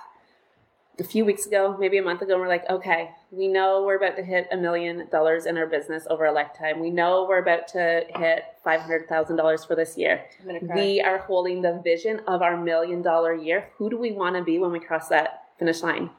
a 0.99 1.05
few 1.05 1.25
weeks 1.25 1.46
ago, 1.46 1.77
maybe 1.79 1.99
a 1.99 2.03
month 2.03 2.20
ago, 2.20 2.33
and 2.33 2.42
we're 2.42 2.49
like, 2.49 2.68
okay, 2.68 3.12
we 3.30 3.46
know 3.46 3.84
we're 3.84 3.96
about 3.96 4.16
to 4.16 4.22
hit 4.22 4.48
a 4.50 4.56
million 4.56 5.08
dollars 5.10 5.46
in 5.46 5.56
our 5.56 5.66
business 5.66 6.06
over 6.10 6.24
a 6.24 6.32
lifetime. 6.32 6.80
We 6.80 6.90
know 6.90 7.26
we're 7.28 7.38
about 7.38 7.68
to 7.68 8.04
hit 8.16 8.44
$500,000 8.66 9.66
for 9.66 9.76
this 9.76 9.96
year. 9.96 10.24
We 10.74 11.00
are 11.00 11.18
holding 11.18 11.62
the 11.62 11.80
vision 11.84 12.20
of 12.26 12.42
our 12.42 12.56
million 12.56 13.02
dollar 13.02 13.34
year. 13.34 13.70
Who 13.76 13.88
do 13.88 13.96
we 13.96 14.10
want 14.10 14.36
to 14.36 14.42
be 14.42 14.58
when 14.58 14.72
we 14.72 14.80
cross 14.80 15.08
that 15.08 15.44
finish 15.58 15.82
line? 15.82 16.10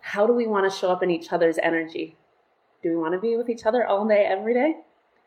How 0.00 0.26
do 0.26 0.32
we 0.32 0.46
want 0.46 0.70
to 0.70 0.76
show 0.76 0.90
up 0.90 1.02
in 1.02 1.10
each 1.10 1.32
other's 1.32 1.58
energy? 1.62 2.16
Do 2.82 2.90
we 2.90 2.96
want 2.96 3.12
to 3.12 3.20
be 3.20 3.36
with 3.36 3.50
each 3.50 3.66
other 3.66 3.86
all 3.86 4.06
day, 4.08 4.24
every 4.24 4.54
day? 4.54 4.76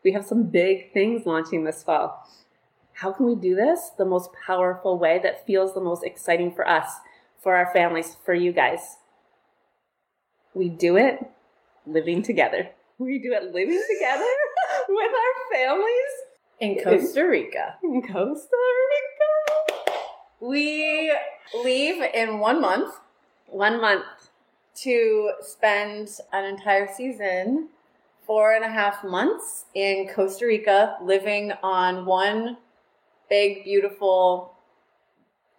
We 0.02 0.12
have 0.12 0.24
some 0.24 0.44
big 0.44 0.92
things 0.92 1.24
launching 1.26 1.62
this 1.62 1.84
fall. 1.84 2.28
How 2.94 3.12
can 3.12 3.26
we 3.26 3.36
do 3.36 3.54
this 3.54 3.90
the 3.96 4.04
most 4.04 4.30
powerful 4.46 4.98
way 4.98 5.20
that 5.22 5.46
feels 5.46 5.74
the 5.74 5.80
most 5.80 6.02
exciting 6.02 6.52
for 6.52 6.66
us? 6.66 6.90
for 7.42 7.56
our 7.56 7.70
families, 7.72 8.16
for 8.24 8.34
you 8.34 8.52
guys. 8.52 8.98
We 10.54 10.68
do 10.68 10.96
it 10.96 11.18
living 11.86 12.22
together. 12.22 12.70
We 12.98 13.18
do 13.18 13.32
it 13.32 13.52
living 13.52 13.82
together 13.94 14.24
with 14.88 15.12
our 15.12 15.56
families 15.58 16.12
in 16.60 16.80
Costa 16.82 17.22
Rica. 17.22 17.76
In 17.82 18.02
Costa 18.02 18.56
Rica. 18.90 19.82
We 20.40 21.12
leave 21.64 22.02
in 22.14 22.38
one 22.38 22.60
month. 22.60 22.94
One 23.46 23.80
month. 23.80 24.04
To 24.82 25.32
spend 25.40 26.08
an 26.32 26.44
entire 26.44 26.88
season, 26.92 27.68
four 28.26 28.54
and 28.54 28.64
a 28.64 28.68
half 28.68 29.04
months 29.04 29.66
in 29.74 30.08
Costa 30.14 30.46
Rica, 30.46 30.96
living 31.02 31.52
on 31.62 32.06
one 32.06 32.56
big, 33.28 33.64
beautiful 33.64 34.54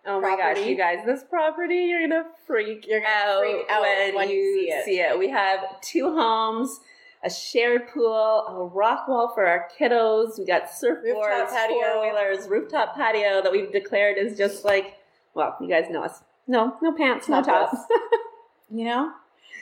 Oh 0.06 0.20
my 0.20 0.36
gosh, 0.36 0.66
you 0.66 0.76
guys, 0.76 1.00
this 1.06 1.24
property, 1.24 1.86
you're 1.86 2.08
gonna 2.08 2.26
freak, 2.46 2.86
you're 2.88 3.00
gonna 3.00 3.13
out, 3.13 3.39
freak 3.39 3.66
out 3.70 3.82
when, 3.82 4.16
when 4.16 4.30
you, 4.30 4.60
see, 4.60 4.72
it. 4.72 4.86
see 4.86 5.00
it. 5.00 5.18
We 5.18 5.30
have 5.30 5.80
two 5.82 6.13
homes, 6.13 6.82
a 7.24 7.30
shared 7.30 7.88
pool, 7.88 8.46
a 8.48 8.66
rock 8.66 9.08
wall 9.08 9.32
for 9.34 9.46
our 9.46 9.70
kiddos. 9.80 10.38
We 10.38 10.46
got 10.46 10.63
surfboards, 10.63 11.70
four 11.70 12.02
wheelers, 12.02 12.50
rooftop 12.50 12.96
patio 12.96 13.42
that 13.42 13.52
we've 13.52 13.72
declared 13.72 14.18
is 14.18 14.38
just 14.38 14.66
like, 14.66 14.98
well, 15.34 15.56
you 15.62 15.70
guys 15.70 15.86
know 15.89 16.04
us. 16.04 16.22
No, 16.48 16.76
no 16.82 16.92
pants, 16.92 17.30
no 17.30 17.42
tops. 17.42 17.78
you 18.70 18.84
know, 18.84 19.13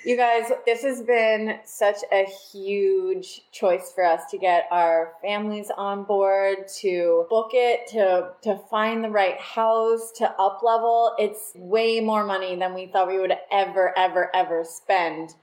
you 0.03 0.17
guys, 0.17 0.51
this 0.65 0.81
has 0.83 1.01
been 1.01 1.59
such 1.63 1.97
a 2.11 2.25
huge 2.25 3.41
choice 3.51 3.91
for 3.93 4.03
us 4.03 4.21
to 4.31 4.37
get 4.37 4.67
our 4.71 5.13
families 5.21 5.69
on 5.75 6.03
board, 6.03 6.67
to 6.79 7.25
book 7.29 7.51
it, 7.53 7.87
to 7.87 8.31
to 8.41 8.57
find 8.69 9.03
the 9.03 9.09
right 9.09 9.39
house, 9.39 10.11
to 10.17 10.29
up 10.39 10.61
level. 10.63 11.13
It's 11.19 11.51
way 11.55 11.99
more 11.99 12.25
money 12.25 12.55
than 12.55 12.73
we 12.73 12.87
thought 12.87 13.07
we 13.07 13.19
would 13.19 13.33
ever, 13.51 13.97
ever, 13.97 14.35
ever 14.35 14.63
spend 14.63 15.35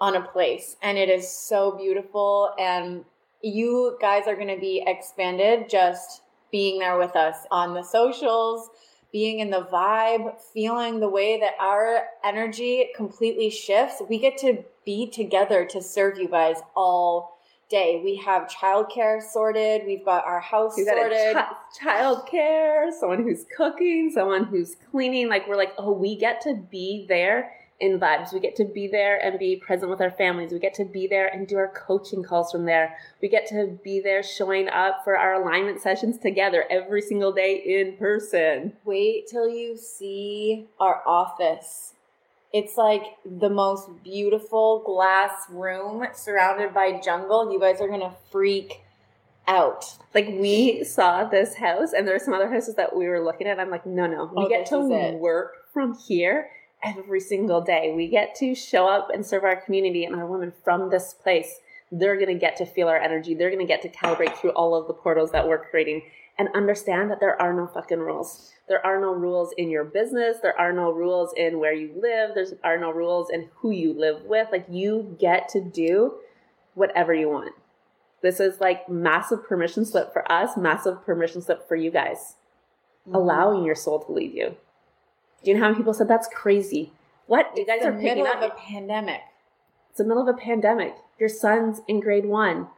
on 0.00 0.16
a 0.16 0.22
place. 0.22 0.76
And 0.82 0.98
it 0.98 1.08
is 1.08 1.30
so 1.30 1.76
beautiful. 1.76 2.54
And 2.58 3.04
you 3.42 3.96
guys 4.00 4.26
are 4.26 4.36
gonna 4.36 4.58
be 4.58 4.84
expanded 4.86 5.68
just 5.70 6.22
being 6.50 6.78
there 6.78 6.98
with 6.98 7.16
us 7.16 7.46
on 7.50 7.72
the 7.72 7.82
socials 7.82 8.68
being 9.12 9.40
in 9.40 9.50
the 9.50 9.68
vibe, 9.70 10.40
feeling 10.40 10.98
the 10.98 11.08
way 11.08 11.38
that 11.38 11.52
our 11.60 12.06
energy 12.24 12.88
completely 12.96 13.50
shifts. 13.50 14.02
We 14.08 14.18
get 14.18 14.38
to 14.38 14.64
be 14.86 15.10
together 15.10 15.66
to 15.66 15.82
serve 15.82 16.18
you 16.18 16.28
guys 16.28 16.56
all 16.74 17.38
day. 17.68 18.00
We 18.02 18.16
have 18.16 18.48
childcare 18.48 19.22
sorted. 19.22 19.82
We've 19.86 20.04
got 20.04 20.24
our 20.24 20.40
house 20.40 20.74
We've 20.76 20.86
sorted. 20.86 21.36
Ch- 21.36 21.80
childcare, 21.82 22.90
someone 22.92 23.22
who's 23.22 23.44
cooking, 23.56 24.10
someone 24.12 24.44
who's 24.44 24.76
cleaning. 24.90 25.28
Like 25.28 25.46
we're 25.46 25.56
like, 25.56 25.72
oh, 25.78 25.92
we 25.92 26.16
get 26.16 26.40
to 26.42 26.54
be 26.54 27.06
there 27.08 27.52
in 27.82 27.98
vibes. 27.98 28.32
We 28.32 28.38
get 28.38 28.54
to 28.56 28.64
be 28.64 28.86
there 28.86 29.18
and 29.18 29.38
be 29.38 29.56
present 29.56 29.90
with 29.90 30.00
our 30.00 30.12
families. 30.12 30.52
We 30.52 30.60
get 30.60 30.72
to 30.74 30.84
be 30.84 31.08
there 31.08 31.26
and 31.26 31.48
do 31.48 31.58
our 31.58 31.68
coaching 31.68 32.22
calls 32.22 32.52
from 32.52 32.64
there. 32.64 32.96
We 33.20 33.28
get 33.28 33.48
to 33.48 33.76
be 33.82 34.00
there 34.00 34.22
showing 34.22 34.68
up 34.68 35.02
for 35.02 35.18
our 35.18 35.42
alignment 35.42 35.82
sessions 35.82 36.16
together 36.16 36.64
every 36.70 37.02
single 37.02 37.32
day 37.32 37.56
in 37.56 37.96
person. 37.96 38.74
Wait 38.84 39.26
till 39.26 39.48
you 39.48 39.76
see 39.76 40.68
our 40.78 41.02
office. 41.04 41.94
It's 42.52 42.76
like 42.76 43.02
the 43.24 43.50
most 43.50 43.88
beautiful 44.04 44.82
glass 44.86 45.32
room 45.50 46.06
surrounded 46.14 46.72
by 46.72 47.00
jungle. 47.04 47.52
You 47.52 47.58
guys 47.58 47.80
are 47.80 47.88
going 47.88 48.00
to 48.00 48.14
freak 48.30 48.82
out. 49.48 49.96
Like 50.14 50.28
we 50.28 50.84
saw 50.84 51.24
this 51.24 51.56
house, 51.56 51.92
and 51.92 52.06
there 52.06 52.14
were 52.14 52.20
some 52.24 52.34
other 52.34 52.48
houses 52.48 52.76
that 52.76 52.94
we 52.94 53.08
were 53.08 53.24
looking 53.24 53.48
at. 53.48 53.58
I'm 53.58 53.70
like, 53.70 53.86
no, 53.86 54.06
no, 54.06 54.30
we 54.36 54.44
Oh, 54.44 54.48
get 54.48 54.66
to 54.66 55.16
work 55.18 55.72
from 55.72 55.98
here 56.06 56.48
every 56.84 57.20
single 57.20 57.60
day. 57.60 57.92
We 57.94 58.08
get 58.08 58.34
to 58.36 58.54
show 58.54 58.88
up 58.88 59.10
and 59.12 59.24
serve 59.24 59.44
our 59.44 59.56
community 59.56 60.04
and 60.04 60.14
our 60.16 60.26
women 60.26 60.52
from 60.64 60.90
this 60.90 61.14
place. 61.14 61.60
They're 61.90 62.16
going 62.16 62.28
to 62.28 62.40
get 62.40 62.56
to 62.56 62.66
feel 62.66 62.88
our 62.88 62.98
energy. 62.98 63.34
They're 63.34 63.50
going 63.50 63.66
to 63.66 63.72
get 63.72 63.82
to 63.82 63.88
calibrate 63.88 64.36
through 64.36 64.50
all 64.50 64.74
of 64.74 64.86
the 64.86 64.94
portals 64.94 65.30
that 65.32 65.46
we're 65.46 65.64
creating 65.64 66.02
and 66.38 66.48
understand 66.54 67.10
that 67.10 67.20
there 67.20 67.40
are 67.40 67.52
no 67.52 67.66
fucking 67.66 67.98
rules. 67.98 68.50
There 68.68 68.84
are 68.84 68.98
no 69.00 69.12
rules 69.12 69.52
in 69.58 69.70
your 69.70 69.84
business. 69.84 70.38
There 70.42 70.58
are 70.58 70.72
no 70.72 70.90
rules 70.90 71.34
in 71.36 71.58
where 71.60 71.74
you 71.74 71.92
live. 71.94 72.34
There 72.34 72.46
are 72.64 72.78
no 72.78 72.90
rules 72.90 73.28
in 73.30 73.50
who 73.56 73.70
you 73.70 73.92
live 73.92 74.22
with. 74.24 74.48
Like 74.50 74.66
you 74.70 75.16
get 75.20 75.48
to 75.50 75.60
do 75.60 76.14
whatever 76.74 77.12
you 77.12 77.28
want. 77.28 77.54
This 78.22 78.40
is 78.40 78.60
like 78.60 78.88
massive 78.88 79.44
permission 79.44 79.84
slip 79.84 80.12
for 80.12 80.30
us, 80.32 80.56
massive 80.56 81.04
permission 81.04 81.42
slip 81.42 81.68
for 81.68 81.76
you 81.76 81.90
guys, 81.90 82.36
Mm-hmm. 83.04 83.16
allowing 83.16 83.64
your 83.64 83.74
soul 83.74 83.98
to 83.98 84.12
lead 84.12 84.32
you. 84.32 84.54
Do 85.42 85.50
you 85.50 85.56
know 85.56 85.62
how 85.62 85.68
many 85.70 85.78
people 85.78 85.94
said 85.94 86.08
that's 86.08 86.28
crazy? 86.28 86.92
What? 87.26 87.52
You 87.56 87.66
guys 87.66 87.84
are 87.84 87.92
picking 87.92 88.04
middle 88.04 88.26
up. 88.26 88.42
of 88.42 88.52
a 88.52 88.54
pandemic. 88.54 89.20
It's 89.90 89.98
the 89.98 90.04
middle 90.04 90.26
of 90.26 90.34
a 90.34 90.38
pandemic. 90.38 90.96
Your 91.18 91.28
son's 91.28 91.80
in 91.86 92.00
grade 92.00 92.26
one. 92.26 92.68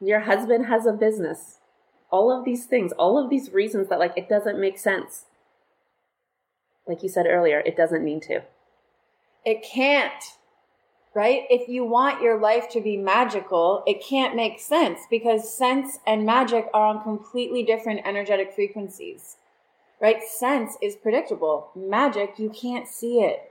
Your 0.00 0.20
husband 0.20 0.66
has 0.66 0.86
a 0.86 0.92
business. 0.92 1.58
All 2.10 2.30
of 2.30 2.44
these 2.44 2.66
things, 2.66 2.92
all 2.92 3.22
of 3.22 3.30
these 3.30 3.52
reasons 3.52 3.88
that 3.88 3.98
like 3.98 4.12
it 4.16 4.28
doesn't 4.28 4.60
make 4.60 4.78
sense. 4.78 5.24
Like 6.86 7.02
you 7.02 7.08
said 7.08 7.26
earlier, 7.26 7.60
it 7.60 7.76
doesn't 7.76 8.04
need 8.04 8.22
to. 8.22 8.42
It 9.44 9.62
can't, 9.62 10.22
right? 11.14 11.42
If 11.50 11.68
you 11.68 11.84
want 11.84 12.22
your 12.22 12.40
life 12.40 12.68
to 12.70 12.80
be 12.80 12.96
magical, 12.96 13.82
it 13.86 14.02
can't 14.02 14.36
make 14.36 14.60
sense 14.60 15.00
because 15.10 15.56
sense 15.56 15.98
and 16.06 16.24
magic 16.24 16.68
are 16.72 16.86
on 16.86 17.02
completely 17.02 17.62
different 17.62 18.00
energetic 18.04 18.54
frequencies, 18.54 19.36
right? 20.00 20.22
Sense 20.22 20.76
is 20.82 20.96
predictable. 20.96 21.70
Magic, 21.74 22.38
you 22.38 22.50
can't 22.50 22.88
see 22.88 23.20
it. 23.20 23.50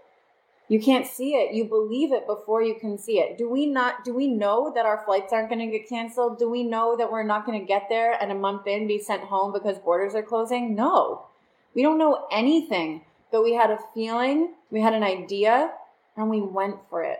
You 0.69 0.81
can't 0.81 1.07
see 1.07 1.31
it. 1.31 1.53
You 1.53 1.63
believe 1.63 2.11
it 2.11 2.27
before 2.27 2.61
you 2.61 2.75
can 2.75 2.97
see 2.97 3.19
it. 3.19 3.37
Do 3.37 3.49
we 3.49 3.65
not, 3.65 4.03
do 4.03 4.13
we 4.13 4.27
know 4.27 4.71
that 4.75 4.85
our 4.85 5.03
flights 5.05 5.31
aren't 5.31 5.49
going 5.49 5.59
to 5.59 5.77
get 5.77 5.87
canceled? 5.87 6.39
Do 6.39 6.49
we 6.49 6.63
know 6.63 6.97
that 6.97 7.09
we're 7.09 7.23
not 7.23 7.45
going 7.45 7.59
to 7.59 7.65
get 7.65 7.87
there 7.89 8.21
and 8.21 8.31
a 8.31 8.35
month 8.35 8.67
in 8.67 8.85
be 8.87 8.99
sent 8.99 9.23
home 9.23 9.53
because 9.53 9.77
borders 9.79 10.13
are 10.13 10.23
closing? 10.23 10.75
No. 10.75 11.27
We 11.73 11.83
don't 11.83 11.97
know 11.97 12.27
anything, 12.31 13.03
but 13.31 13.43
we 13.43 13.53
had 13.53 13.69
a 13.69 13.79
feeling, 13.93 14.55
we 14.69 14.81
had 14.81 14.93
an 14.93 15.03
idea, 15.03 15.71
and 16.17 16.29
we 16.29 16.41
went 16.41 16.77
for 16.89 17.03
it. 17.03 17.19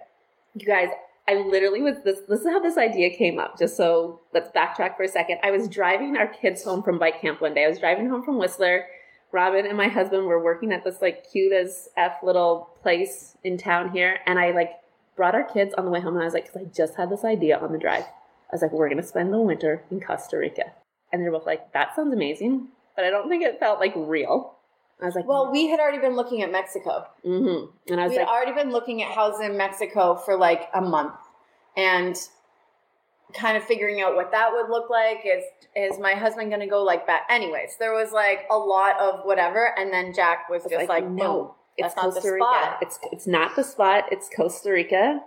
You 0.55 0.65
guys, 0.65 0.89
I 1.27 1.35
literally 1.35 1.81
was 1.81 1.97
this 2.03 2.21
this 2.27 2.41
is 2.41 2.47
how 2.47 2.59
this 2.59 2.77
idea 2.77 3.15
came 3.15 3.37
up. 3.37 3.59
Just 3.59 3.77
so 3.77 4.21
let's 4.33 4.49
backtrack 4.49 4.97
for 4.97 5.03
a 5.03 5.07
second. 5.07 5.39
I 5.43 5.51
was 5.51 5.67
driving 5.67 6.17
our 6.17 6.27
kids 6.27 6.63
home 6.63 6.81
from 6.81 6.97
bike 6.97 7.21
camp 7.21 7.41
one 7.41 7.53
day. 7.53 7.65
I 7.65 7.69
was 7.69 7.79
driving 7.79 8.09
home 8.09 8.23
from 8.23 8.39
Whistler. 8.39 8.85
Robin 9.31 9.65
and 9.65 9.77
my 9.77 9.87
husband 9.87 10.25
were 10.25 10.41
working 10.41 10.71
at 10.71 10.83
this 10.83 11.01
like 11.01 11.29
cute 11.31 11.53
as 11.53 11.89
F 11.97 12.17
little 12.23 12.69
place 12.81 13.37
in 13.43 13.57
town 13.57 13.91
here. 13.91 14.19
And 14.25 14.39
I 14.39 14.51
like 14.51 14.71
brought 15.15 15.35
our 15.35 15.43
kids 15.43 15.73
on 15.77 15.85
the 15.85 15.91
way 15.91 15.99
home 15.99 16.13
and 16.13 16.21
I 16.21 16.25
was 16.25 16.33
like, 16.33 16.45
because 16.45 16.61
I 16.61 16.65
just 16.65 16.95
had 16.95 17.09
this 17.09 17.23
idea 17.23 17.57
on 17.57 17.71
the 17.71 17.77
drive. 17.77 18.03
I 18.03 18.53
was 18.53 18.61
like, 18.61 18.71
we're 18.71 18.89
gonna 18.89 19.03
spend 19.03 19.33
the 19.33 19.39
winter 19.39 19.83
in 19.91 19.99
Costa 19.99 20.37
Rica. 20.37 20.71
And 21.11 21.21
they're 21.21 21.31
both 21.31 21.45
like, 21.45 21.73
that 21.73 21.95
sounds 21.95 22.13
amazing. 22.13 22.67
But 22.95 23.05
I 23.05 23.09
don't 23.09 23.29
think 23.29 23.43
it 23.43 23.59
felt 23.59 23.79
like 23.79 23.93
real. 23.95 24.55
I 25.01 25.05
was 25.05 25.15
like, 25.15 25.27
Well, 25.27 25.51
we 25.51 25.67
had 25.67 25.79
already 25.79 25.99
been 25.99 26.15
looking 26.15 26.41
at 26.41 26.51
Mexico. 26.51 27.05
mm-hmm. 27.25 27.91
And 27.91 27.99
I 27.99 28.05
was 28.05 28.11
We'd 28.11 28.19
like, 28.19 28.27
already 28.27 28.53
been 28.53 28.71
looking 28.71 29.03
at 29.03 29.11
houses 29.11 29.41
in 29.41 29.57
Mexico 29.57 30.15
for 30.15 30.37
like 30.37 30.69
a 30.73 30.81
month 30.81 31.13
and 31.75 32.17
kind 33.33 33.57
of 33.57 33.63
figuring 33.63 34.01
out 34.01 34.15
what 34.15 34.31
that 34.31 34.51
would 34.51 34.69
look 34.69 34.89
like. 34.89 35.19
Is 35.25 35.43
is 35.75 35.99
my 35.99 36.13
husband 36.13 36.51
gonna 36.51 36.67
go 36.67 36.83
like 36.83 37.07
that? 37.07 37.23
Anyways, 37.29 37.77
there 37.79 37.93
was 37.93 38.11
like 38.11 38.47
a 38.49 38.57
lot 38.57 38.99
of 38.99 39.25
whatever, 39.25 39.77
and 39.77 39.91
then 39.91 40.13
Jack 40.13 40.49
was 40.49 40.63
was 40.63 40.71
just 40.71 40.89
like, 40.89 41.07
no, 41.07 41.43
"Boom, 41.43 41.51
it's 41.77 41.93
that's 41.93 41.95
not 41.95 42.13
the 42.13 42.21
Costa 42.21 42.31
Rica. 42.33 42.77
It's 42.81 42.99
it's 43.11 43.27
not 43.27 43.55
the 43.55 43.63
spot. 43.63 44.05
It's 44.11 44.29
Costa 44.35 44.71
Rica. 44.71 45.21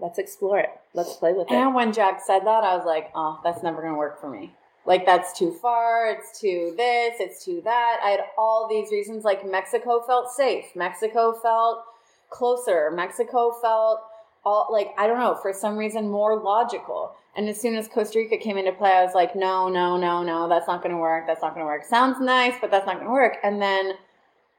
Let's 0.00 0.18
explore 0.18 0.60
it. 0.60 0.70
Let's 0.94 1.16
play 1.16 1.32
with 1.32 1.50
it. 1.50 1.54
And 1.54 1.74
when 1.74 1.92
Jack 1.92 2.20
said 2.24 2.40
that, 2.40 2.62
I 2.62 2.76
was 2.76 2.86
like, 2.86 3.10
oh, 3.14 3.40
that's 3.42 3.62
never 3.64 3.80
going 3.80 3.94
to 3.94 3.98
work 3.98 4.20
for 4.20 4.30
me. 4.30 4.54
Like, 4.86 5.04
that's 5.04 5.36
too 5.36 5.52
far. 5.52 6.08
It's 6.08 6.40
too 6.40 6.72
this. 6.76 7.16
It's 7.18 7.44
too 7.44 7.60
that. 7.64 7.98
I 8.02 8.10
had 8.10 8.20
all 8.38 8.68
these 8.70 8.92
reasons. 8.92 9.24
Like, 9.24 9.44
Mexico 9.44 10.00
felt 10.06 10.30
safe. 10.30 10.64
Mexico 10.76 11.32
felt 11.32 11.82
closer. 12.30 12.92
Mexico 12.92 13.52
felt 13.60 14.00
all, 14.48 14.68
like, 14.70 14.90
I 14.96 15.06
don't 15.06 15.18
know, 15.18 15.34
for 15.42 15.52
some 15.52 15.76
reason 15.76 16.08
more 16.08 16.34
logical. 16.40 17.14
And 17.36 17.48
as 17.48 17.60
soon 17.60 17.76
as 17.76 17.86
Costa 17.86 18.18
Rica 18.18 18.36
came 18.36 18.56
into 18.56 18.72
play, 18.72 18.92
I 18.92 19.04
was 19.04 19.14
like, 19.14 19.36
no, 19.36 19.68
no, 19.68 19.96
no, 19.96 20.22
no, 20.22 20.48
that's 20.48 20.66
not 20.66 20.82
going 20.82 20.94
to 20.94 21.00
work. 21.00 21.26
That's 21.26 21.42
not 21.42 21.54
going 21.54 21.64
to 21.64 21.70
work. 21.72 21.84
Sounds 21.84 22.18
nice, 22.20 22.54
but 22.60 22.70
that's 22.70 22.86
not 22.86 22.96
going 22.96 23.06
to 23.06 23.12
work. 23.12 23.36
And 23.44 23.60
then 23.60 23.84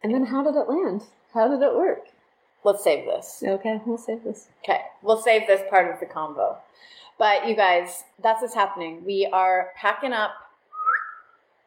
And 0.04 0.13
then 0.13 0.25
how 0.25 0.43
did 0.43 0.56
it 0.56 0.69
land? 0.69 1.02
How 1.34 1.47
did 1.47 1.62
it 1.62 1.75
work? 1.75 2.04
let's 2.63 2.84
save 2.84 3.06
this. 3.06 3.43
Okay, 3.45 3.80
we'll 3.86 3.97
save 3.97 4.23
this. 4.23 4.47
Okay, 4.63 4.82
we'll 5.02 5.21
save 5.21 5.47
this 5.47 5.62
part 5.69 5.91
of 5.91 5.99
the 5.99 6.06
convo. 6.06 6.58
But 7.17 7.47
you 7.47 7.56
guys, 7.56 8.04
that's 8.21 8.41
what's 8.41 8.54
happening. 8.54 9.04
We 9.06 9.28
are 9.32 9.71
packing 9.75 10.13
up, 10.13 10.32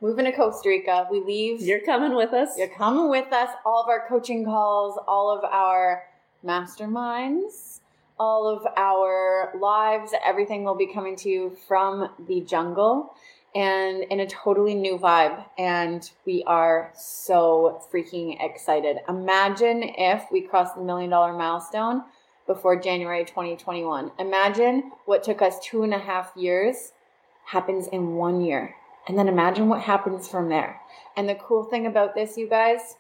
moving 0.01 0.25
to 0.25 0.33
Costa 0.33 0.69
Rica. 0.69 1.07
We 1.11 1.21
leave. 1.21 1.61
You're 1.63 1.85
coming 1.85 2.15
with 2.15 2.33
us. 2.33 2.51
You're 2.57 2.77
coming 2.77 3.09
with 3.11 3.33
us. 3.33 3.51
All 3.65 3.83
of 3.83 3.89
our 3.89 4.07
coaching 4.09 4.45
calls, 4.45 4.99
all 5.07 5.37
of 5.37 5.45
our 5.45 6.05
masterminds, 6.45 7.81
all 8.19 8.49
of 8.49 8.67
our 8.77 9.53
lives, 9.59 10.13
everything 10.25 10.65
will 10.65 10.77
be 10.77 10.93
coming 10.93 11.17
to 11.17 11.29
you 11.29 11.57
from 11.67 12.11
the 12.27 12.41
jungle 12.41 13.15
and 13.55 14.05
in 14.05 14.21
a 14.21 14.27
totally 14.27 14.75
new 14.75 14.99
vibe. 14.99 15.45
And 15.59 16.09
we 16.25 16.43
are 16.47 16.93
so 16.95 17.83
freaking 17.93 18.37
excited. 18.41 18.99
Imagine 19.09 19.83
if 19.83 20.25
we 20.31 20.43
crossed 20.43 20.77
the 20.77 20.83
million 20.83 21.11
dollar 21.11 21.33
milestone 21.33 22.05
before 22.47 22.81
January 22.81 23.25
2021. 23.25 24.13
Imagine 24.19 24.93
what 25.05 25.23
took 25.23 25.43
us 25.43 25.59
two 25.61 25.83
and 25.83 25.95
a 25.95 25.99
half 25.99 26.33
years 26.37 26.93
happens 27.47 27.87
in 27.89 28.15
one 28.15 28.41
year. 28.41 28.75
And 29.09 29.19
then 29.19 29.29
imagine 29.29 29.69
what 29.69 29.83
happens 29.83 30.29
from 30.29 30.49
there. 30.49 30.81
And 31.17 31.29
the 31.29 31.35
cool 31.35 31.65
thing 31.65 31.87
about 31.87 32.15
this, 32.15 32.37
you 32.37 32.49
guys, 32.49 32.97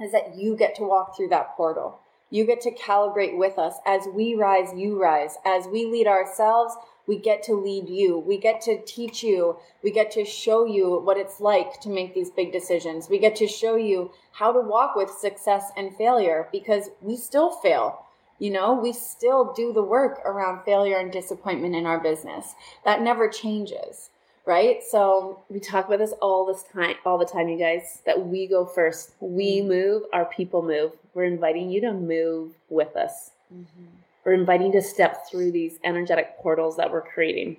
is 0.00 0.12
that 0.12 0.36
you 0.36 0.56
get 0.56 0.74
to 0.76 0.82
walk 0.82 1.16
through 1.16 1.28
that 1.28 1.56
portal. 1.56 2.00
You 2.30 2.46
get 2.46 2.60
to 2.62 2.70
calibrate 2.70 3.36
with 3.36 3.58
us. 3.58 3.74
As 3.84 4.06
we 4.14 4.34
rise, 4.34 4.72
you 4.76 5.00
rise. 5.00 5.36
As 5.44 5.66
we 5.66 5.84
lead 5.84 6.06
ourselves, 6.06 6.74
we 7.06 7.18
get 7.18 7.42
to 7.44 7.54
lead 7.54 7.88
you. 7.88 8.18
We 8.18 8.38
get 8.38 8.60
to 8.62 8.80
teach 8.84 9.24
you. 9.24 9.56
We 9.82 9.90
get 9.90 10.12
to 10.12 10.24
show 10.24 10.64
you 10.64 11.00
what 11.00 11.16
it's 11.16 11.40
like 11.40 11.80
to 11.80 11.88
make 11.88 12.14
these 12.14 12.30
big 12.30 12.52
decisions. 12.52 13.08
We 13.08 13.18
get 13.18 13.34
to 13.36 13.48
show 13.48 13.74
you 13.74 14.12
how 14.32 14.52
to 14.52 14.60
walk 14.60 14.94
with 14.94 15.10
success 15.10 15.72
and 15.76 15.96
failure 15.96 16.48
because 16.52 16.90
we 17.00 17.16
still 17.16 17.50
fail. 17.50 18.06
You 18.38 18.50
know, 18.50 18.74
we 18.74 18.92
still 18.92 19.52
do 19.52 19.72
the 19.72 19.82
work 19.82 20.20
around 20.24 20.64
failure 20.64 20.98
and 20.98 21.12
disappointment 21.12 21.74
in 21.74 21.84
our 21.84 21.98
business. 21.98 22.54
That 22.84 23.02
never 23.02 23.28
changes, 23.28 24.10
right? 24.50 24.82
So 24.82 25.40
we 25.48 25.60
talk 25.60 25.86
about 25.86 26.00
this 26.00 26.12
all 26.20 26.44
this 26.44 26.64
time 26.64 26.96
all 27.06 27.18
the 27.18 27.24
time, 27.24 27.48
you 27.48 27.56
guys, 27.56 28.02
that 28.04 28.26
we 28.26 28.48
go 28.48 28.66
first. 28.66 29.12
We 29.20 29.58
mm-hmm. 29.58 29.68
move, 29.68 30.02
our 30.12 30.24
people 30.24 30.60
move. 30.60 30.90
We're 31.14 31.24
inviting 31.24 31.70
you 31.70 31.80
to 31.82 31.92
move 31.92 32.54
with 32.68 32.96
us. 32.96 33.30
Mm-hmm. 33.54 33.84
We're 34.24 34.32
inviting 34.32 34.66
you 34.66 34.72
to 34.72 34.82
step 34.82 35.28
through 35.30 35.52
these 35.52 35.78
energetic 35.84 36.36
portals 36.38 36.76
that 36.78 36.90
we're 36.90 37.00
creating. 37.00 37.58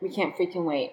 we 0.00 0.08
can't 0.08 0.36
freaking 0.36 0.64
wait. 0.64 0.92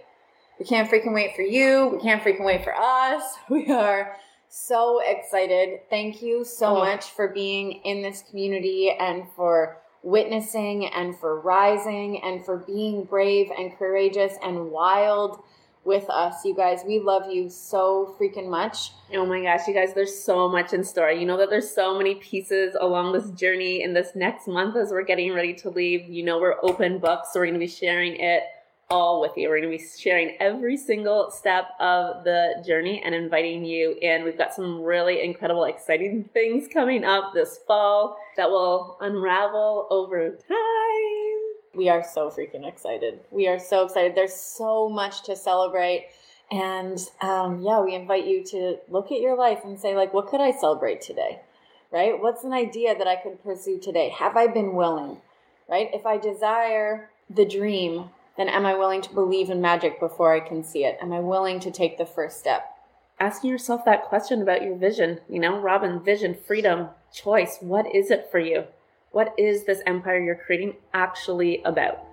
We 0.57 0.65
can't 0.65 0.89
freaking 0.89 1.13
wait 1.13 1.35
for 1.35 1.43
you. 1.43 1.89
We 1.93 1.99
can't 1.99 2.23
freaking 2.23 2.45
wait 2.45 2.63
for 2.63 2.73
us. 2.75 3.21
We 3.49 3.67
are 3.71 4.15
so 4.49 5.01
excited. 5.05 5.81
Thank 5.91 6.23
you 6.23 6.43
so 6.43 6.77
Oh. 6.77 6.79
much 6.79 7.05
for 7.11 7.27
being 7.27 7.73
in 7.83 8.01
this 8.01 8.23
community 8.27 8.89
and 8.89 9.25
for 9.35 9.77
witnessing 10.03 10.85
and 10.87 11.17
for 11.17 11.39
rising 11.39 12.21
and 12.23 12.45
for 12.45 12.57
being 12.57 13.05
brave 13.05 13.49
and 13.57 13.75
courageous 13.77 14.33
and 14.43 14.69
wild 14.69 15.41
with 15.85 16.09
us. 16.09 16.45
You 16.45 16.55
guys, 16.55 16.81
we 16.85 16.99
love 16.99 17.31
you 17.31 17.49
so 17.49 18.15
freaking 18.19 18.49
much. 18.49 18.91
Oh 19.13 19.25
my 19.25 19.41
gosh, 19.41 19.67
you 19.67 19.73
guys, 19.73 19.93
there's 19.93 20.17
so 20.17 20.47
much 20.49 20.73
in 20.73 20.83
store. 20.83 21.11
You 21.11 21.25
know 21.25 21.37
that 21.37 21.49
there's 21.49 21.73
so 21.73 21.97
many 21.97 22.15
pieces 22.15 22.75
along 22.79 23.13
this 23.13 23.29
journey 23.31 23.81
in 23.81 23.93
this 23.93 24.11
next 24.15 24.47
month 24.47 24.75
as 24.75 24.91
we're 24.91 25.03
getting 25.03 25.33
ready 25.33 25.53
to 25.55 25.69
leave. 25.69 26.07
You 26.09 26.23
know, 26.23 26.39
we're 26.39 26.55
open 26.63 26.99
books, 26.99 27.29
so 27.33 27.39
we're 27.39 27.47
going 27.47 27.55
to 27.55 27.59
be 27.59 27.67
sharing 27.67 28.15
it 28.15 28.43
all 28.89 29.21
with 29.21 29.31
you. 29.35 29.49
We're 29.49 29.61
going 29.61 29.71
to 29.71 29.83
be 29.83 29.89
sharing 29.97 30.35
every 30.39 30.77
single 30.77 31.31
step 31.31 31.69
of 31.79 32.23
the 32.23 32.63
journey 32.65 33.01
and 33.03 33.15
inviting 33.15 33.65
you 33.65 33.97
in. 34.01 34.23
We've 34.23 34.37
got 34.37 34.53
some 34.53 34.81
really 34.81 35.23
incredible, 35.23 35.63
exciting 35.63 36.29
things 36.33 36.67
coming 36.67 37.03
up 37.03 37.33
this 37.33 37.59
fall 37.65 38.17
that 38.37 38.49
will 38.49 38.97
unravel 39.01 39.87
over 39.89 40.29
time. 40.29 41.53
We 41.75 41.89
are 41.89 42.03
so 42.03 42.29
freaking 42.29 42.67
excited. 42.67 43.19
We 43.31 43.47
are 43.47 43.57
so 43.57 43.85
excited. 43.85 44.13
There's 44.15 44.35
so 44.35 44.89
much 44.89 45.23
to 45.23 45.35
celebrate. 45.35 46.07
And 46.51 46.99
um, 47.21 47.61
yeah, 47.61 47.81
we 47.81 47.95
invite 47.95 48.27
you 48.27 48.43
to 48.45 48.77
look 48.89 49.11
at 49.11 49.19
your 49.19 49.35
life 49.35 49.61
and 49.63 49.79
say, 49.79 49.95
like, 49.95 50.13
what 50.13 50.27
could 50.27 50.41
I 50.41 50.51
celebrate 50.51 51.01
today? 51.01 51.41
Right? 51.91 52.19
What's 52.19 52.43
an 52.43 52.53
idea 52.53 52.95
that 52.95 53.07
I 53.07 53.15
could 53.15 53.43
pursue 53.43 53.79
today? 53.79 54.09
Have 54.09 54.37
I 54.37 54.47
been 54.47 54.75
willing? 54.75 55.17
Right? 55.67 55.89
If 55.93 56.05
I 56.05 56.17
desire 56.17 57.09
the 57.29 57.45
dream, 57.45 58.09
then 58.37 58.49
am 58.49 58.65
I 58.65 58.75
willing 58.75 59.01
to 59.01 59.13
believe 59.13 59.49
in 59.49 59.61
magic 59.61 59.99
before 59.99 60.33
I 60.33 60.39
can 60.39 60.63
see 60.63 60.85
it? 60.85 60.97
Am 61.01 61.13
I 61.13 61.19
willing 61.19 61.59
to 61.61 61.71
take 61.71 61.97
the 61.97 62.05
first 62.05 62.39
step? 62.39 62.65
Asking 63.19 63.51
yourself 63.51 63.85
that 63.85 64.05
question 64.05 64.41
about 64.41 64.63
your 64.63 64.75
vision, 64.75 65.19
you 65.29 65.39
know, 65.39 65.59
Robin, 65.59 66.03
vision, 66.03 66.33
freedom, 66.33 66.89
choice. 67.13 67.57
What 67.61 67.93
is 67.93 68.09
it 68.09 68.29
for 68.31 68.39
you? 68.39 68.65
What 69.11 69.35
is 69.37 69.65
this 69.65 69.81
empire 69.85 70.19
you're 70.19 70.35
creating 70.35 70.77
actually 70.93 71.61
about? 71.63 72.03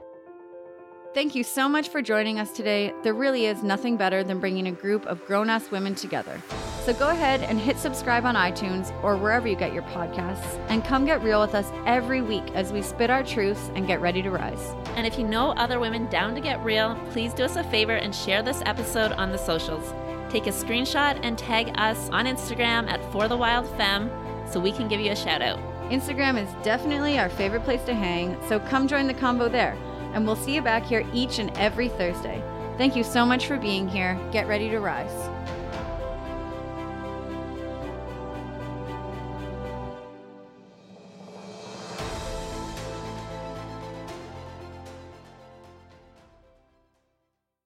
Thank 1.12 1.34
you 1.34 1.42
so 1.42 1.68
much 1.68 1.88
for 1.88 2.02
joining 2.02 2.38
us 2.38 2.52
today. 2.52 2.94
There 3.02 3.14
really 3.14 3.46
is 3.46 3.64
nothing 3.64 3.96
better 3.96 4.22
than 4.22 4.38
bringing 4.38 4.68
a 4.68 4.72
group 4.72 5.04
of 5.06 5.26
grown 5.26 5.50
ass 5.50 5.68
women 5.72 5.96
together. 5.96 6.40
So 6.84 6.92
go 6.92 7.08
ahead 7.08 7.42
and 7.42 7.58
hit 7.58 7.78
subscribe 7.78 8.24
on 8.24 8.36
iTunes 8.36 8.92
or 9.02 9.16
wherever 9.16 9.48
you 9.48 9.56
get 9.56 9.72
your 9.72 9.82
podcasts 9.82 10.64
and 10.68 10.84
come 10.84 11.04
get 11.04 11.20
real 11.24 11.40
with 11.40 11.56
us 11.56 11.68
every 11.84 12.22
week 12.22 12.54
as 12.54 12.72
we 12.72 12.80
spit 12.80 13.10
our 13.10 13.24
truths 13.24 13.72
and 13.74 13.88
get 13.88 14.00
ready 14.00 14.22
to 14.22 14.30
rise. 14.30 14.72
And 14.94 15.04
if 15.04 15.18
you 15.18 15.26
know 15.26 15.50
other 15.54 15.80
women 15.80 16.08
down 16.10 16.32
to 16.36 16.40
get 16.40 16.64
real, 16.64 16.94
please 17.10 17.34
do 17.34 17.42
us 17.42 17.56
a 17.56 17.64
favor 17.64 17.96
and 17.96 18.14
share 18.14 18.44
this 18.44 18.62
episode 18.64 19.10
on 19.10 19.32
the 19.32 19.38
socials. 19.38 19.92
Take 20.30 20.46
a 20.46 20.50
screenshot 20.50 21.18
and 21.24 21.36
tag 21.36 21.72
us 21.74 22.08
on 22.10 22.26
Instagram 22.26 22.88
at 22.88 23.04
For 23.10 23.26
the 23.26 23.36
Wild 23.36 23.68
Femme 23.76 24.08
so 24.48 24.60
we 24.60 24.70
can 24.70 24.86
give 24.86 25.00
you 25.00 25.10
a 25.10 25.16
shout 25.16 25.42
out. 25.42 25.58
Instagram 25.90 26.40
is 26.40 26.64
definitely 26.64 27.18
our 27.18 27.28
favorite 27.28 27.64
place 27.64 27.82
to 27.82 27.94
hang, 27.94 28.38
so 28.48 28.60
come 28.60 28.86
join 28.86 29.08
the 29.08 29.14
combo 29.14 29.48
there 29.48 29.76
and 30.12 30.26
we'll 30.26 30.36
see 30.36 30.54
you 30.54 30.62
back 30.62 30.84
here 30.84 31.06
each 31.12 31.38
and 31.38 31.56
every 31.56 31.88
Thursday. 31.88 32.42
Thank 32.76 32.96
you 32.96 33.04
so 33.04 33.26
much 33.26 33.46
for 33.46 33.56
being 33.56 33.88
here. 33.88 34.18
Get 34.32 34.48
ready 34.48 34.70
to 34.70 34.80
rise. 34.80 35.28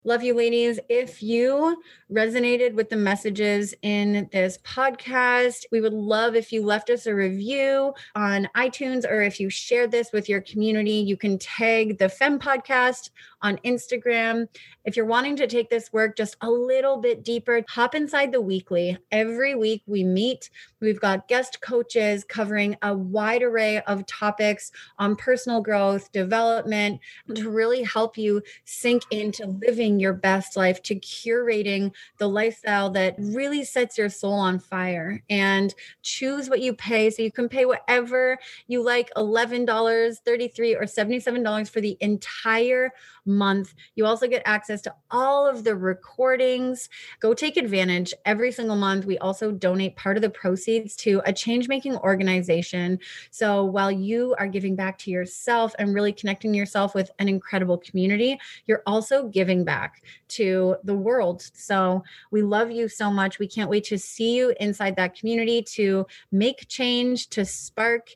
Love 0.06 0.22
you, 0.22 0.34
ladies. 0.34 0.78
If 0.90 1.22
you 1.22 1.82
resonated 2.12 2.74
with 2.74 2.90
the 2.90 2.96
messages 2.96 3.74
in 3.80 4.28
this 4.32 4.58
podcast, 4.58 5.64
we 5.72 5.80
would 5.80 5.94
love 5.94 6.36
if 6.36 6.52
you 6.52 6.62
left 6.62 6.90
us 6.90 7.06
a 7.06 7.14
review 7.14 7.94
on 8.14 8.46
iTunes 8.54 9.10
or 9.10 9.22
if 9.22 9.40
you 9.40 9.48
shared 9.48 9.90
this 9.90 10.12
with 10.12 10.28
your 10.28 10.42
community. 10.42 10.96
You 10.96 11.16
can 11.16 11.38
tag 11.38 11.96
the 11.96 12.10
Femme 12.10 12.38
Podcast 12.38 13.10
on 13.44 13.58
Instagram. 13.58 14.48
If 14.84 14.96
you're 14.96 15.06
wanting 15.06 15.36
to 15.36 15.46
take 15.46 15.70
this 15.70 15.92
work 15.92 16.16
just 16.16 16.36
a 16.40 16.50
little 16.50 16.96
bit 16.96 17.22
deeper, 17.22 17.62
hop 17.68 17.94
inside 17.94 18.32
the 18.32 18.40
weekly. 18.40 18.98
Every 19.12 19.54
week 19.54 19.82
we 19.86 20.02
meet. 20.02 20.50
We've 20.80 21.00
got 21.00 21.28
guest 21.28 21.60
coaches 21.60 22.24
covering 22.24 22.76
a 22.82 22.94
wide 22.94 23.42
array 23.42 23.82
of 23.82 24.06
topics 24.06 24.72
on 24.98 25.14
personal 25.14 25.60
growth, 25.60 26.10
development, 26.12 27.00
to 27.34 27.50
really 27.50 27.82
help 27.82 28.16
you 28.16 28.42
sink 28.64 29.02
into 29.10 29.46
living 29.46 30.00
your 30.00 30.14
best 30.14 30.56
life, 30.56 30.82
to 30.84 30.96
curating 30.96 31.92
the 32.18 32.28
lifestyle 32.28 32.90
that 32.90 33.14
really 33.18 33.62
sets 33.62 33.98
your 33.98 34.08
soul 34.08 34.32
on 34.32 34.58
fire. 34.58 35.22
And 35.28 35.74
choose 36.02 36.48
what 36.48 36.60
you 36.60 36.74
pay. 36.74 37.10
So 37.10 37.22
you 37.22 37.30
can 37.30 37.48
pay 37.48 37.66
whatever 37.66 38.38
you 38.68 38.82
like 38.82 39.10
$11, 39.16 40.18
33, 40.24 40.74
or 40.74 40.84
$77 40.84 41.68
for 41.68 41.82
the 41.82 41.98
entire 42.00 42.90
month. 43.36 43.74
You 43.94 44.06
also 44.06 44.26
get 44.26 44.42
access 44.44 44.80
to 44.82 44.94
all 45.10 45.46
of 45.46 45.64
the 45.64 45.74
recordings. 45.74 46.88
Go 47.20 47.34
take 47.34 47.56
advantage 47.56 48.14
every 48.24 48.52
single 48.52 48.76
month. 48.76 49.04
We 49.04 49.18
also 49.18 49.50
donate 49.50 49.96
part 49.96 50.16
of 50.16 50.22
the 50.22 50.30
proceeds 50.30 50.96
to 50.96 51.20
a 51.26 51.32
change 51.32 51.68
making 51.68 51.96
organization. 51.96 52.98
So 53.30 53.64
while 53.64 53.90
you 53.90 54.34
are 54.38 54.48
giving 54.48 54.76
back 54.76 54.98
to 54.98 55.10
yourself 55.10 55.74
and 55.78 55.94
really 55.94 56.12
connecting 56.12 56.54
yourself 56.54 56.94
with 56.94 57.10
an 57.18 57.28
incredible 57.28 57.78
community, 57.78 58.38
you're 58.66 58.82
also 58.86 59.28
giving 59.28 59.64
back 59.64 60.02
to 60.28 60.76
the 60.84 60.94
world. 60.94 61.42
So 61.54 62.02
we 62.30 62.42
love 62.42 62.70
you 62.70 62.88
so 62.88 63.10
much. 63.10 63.38
We 63.38 63.48
can't 63.48 63.70
wait 63.70 63.84
to 63.84 63.98
see 63.98 64.36
you 64.36 64.54
inside 64.60 64.96
that 64.96 65.16
community 65.16 65.62
to 65.62 66.06
make 66.32 66.68
change, 66.68 67.28
to 67.30 67.44
spark 67.44 68.10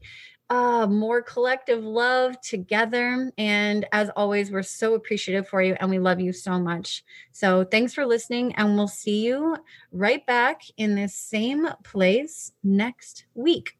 uh, 0.50 0.86
more 0.86 1.20
collective 1.20 1.84
love 1.84 2.40
together. 2.40 3.30
And 3.36 3.86
as 3.92 4.10
always, 4.16 4.50
we're 4.50 4.62
so 4.62 4.94
appreciative 4.94 5.48
for 5.48 5.62
you 5.62 5.76
and 5.80 5.90
we 5.90 5.98
love 5.98 6.20
you 6.20 6.32
so 6.32 6.58
much. 6.58 7.04
So 7.32 7.64
thanks 7.64 7.92
for 7.94 8.06
listening, 8.06 8.54
and 8.54 8.76
we'll 8.76 8.88
see 8.88 9.24
you 9.24 9.56
right 9.92 10.24
back 10.26 10.62
in 10.76 10.94
this 10.94 11.14
same 11.14 11.68
place 11.84 12.52
next 12.64 13.26
week. 13.34 13.74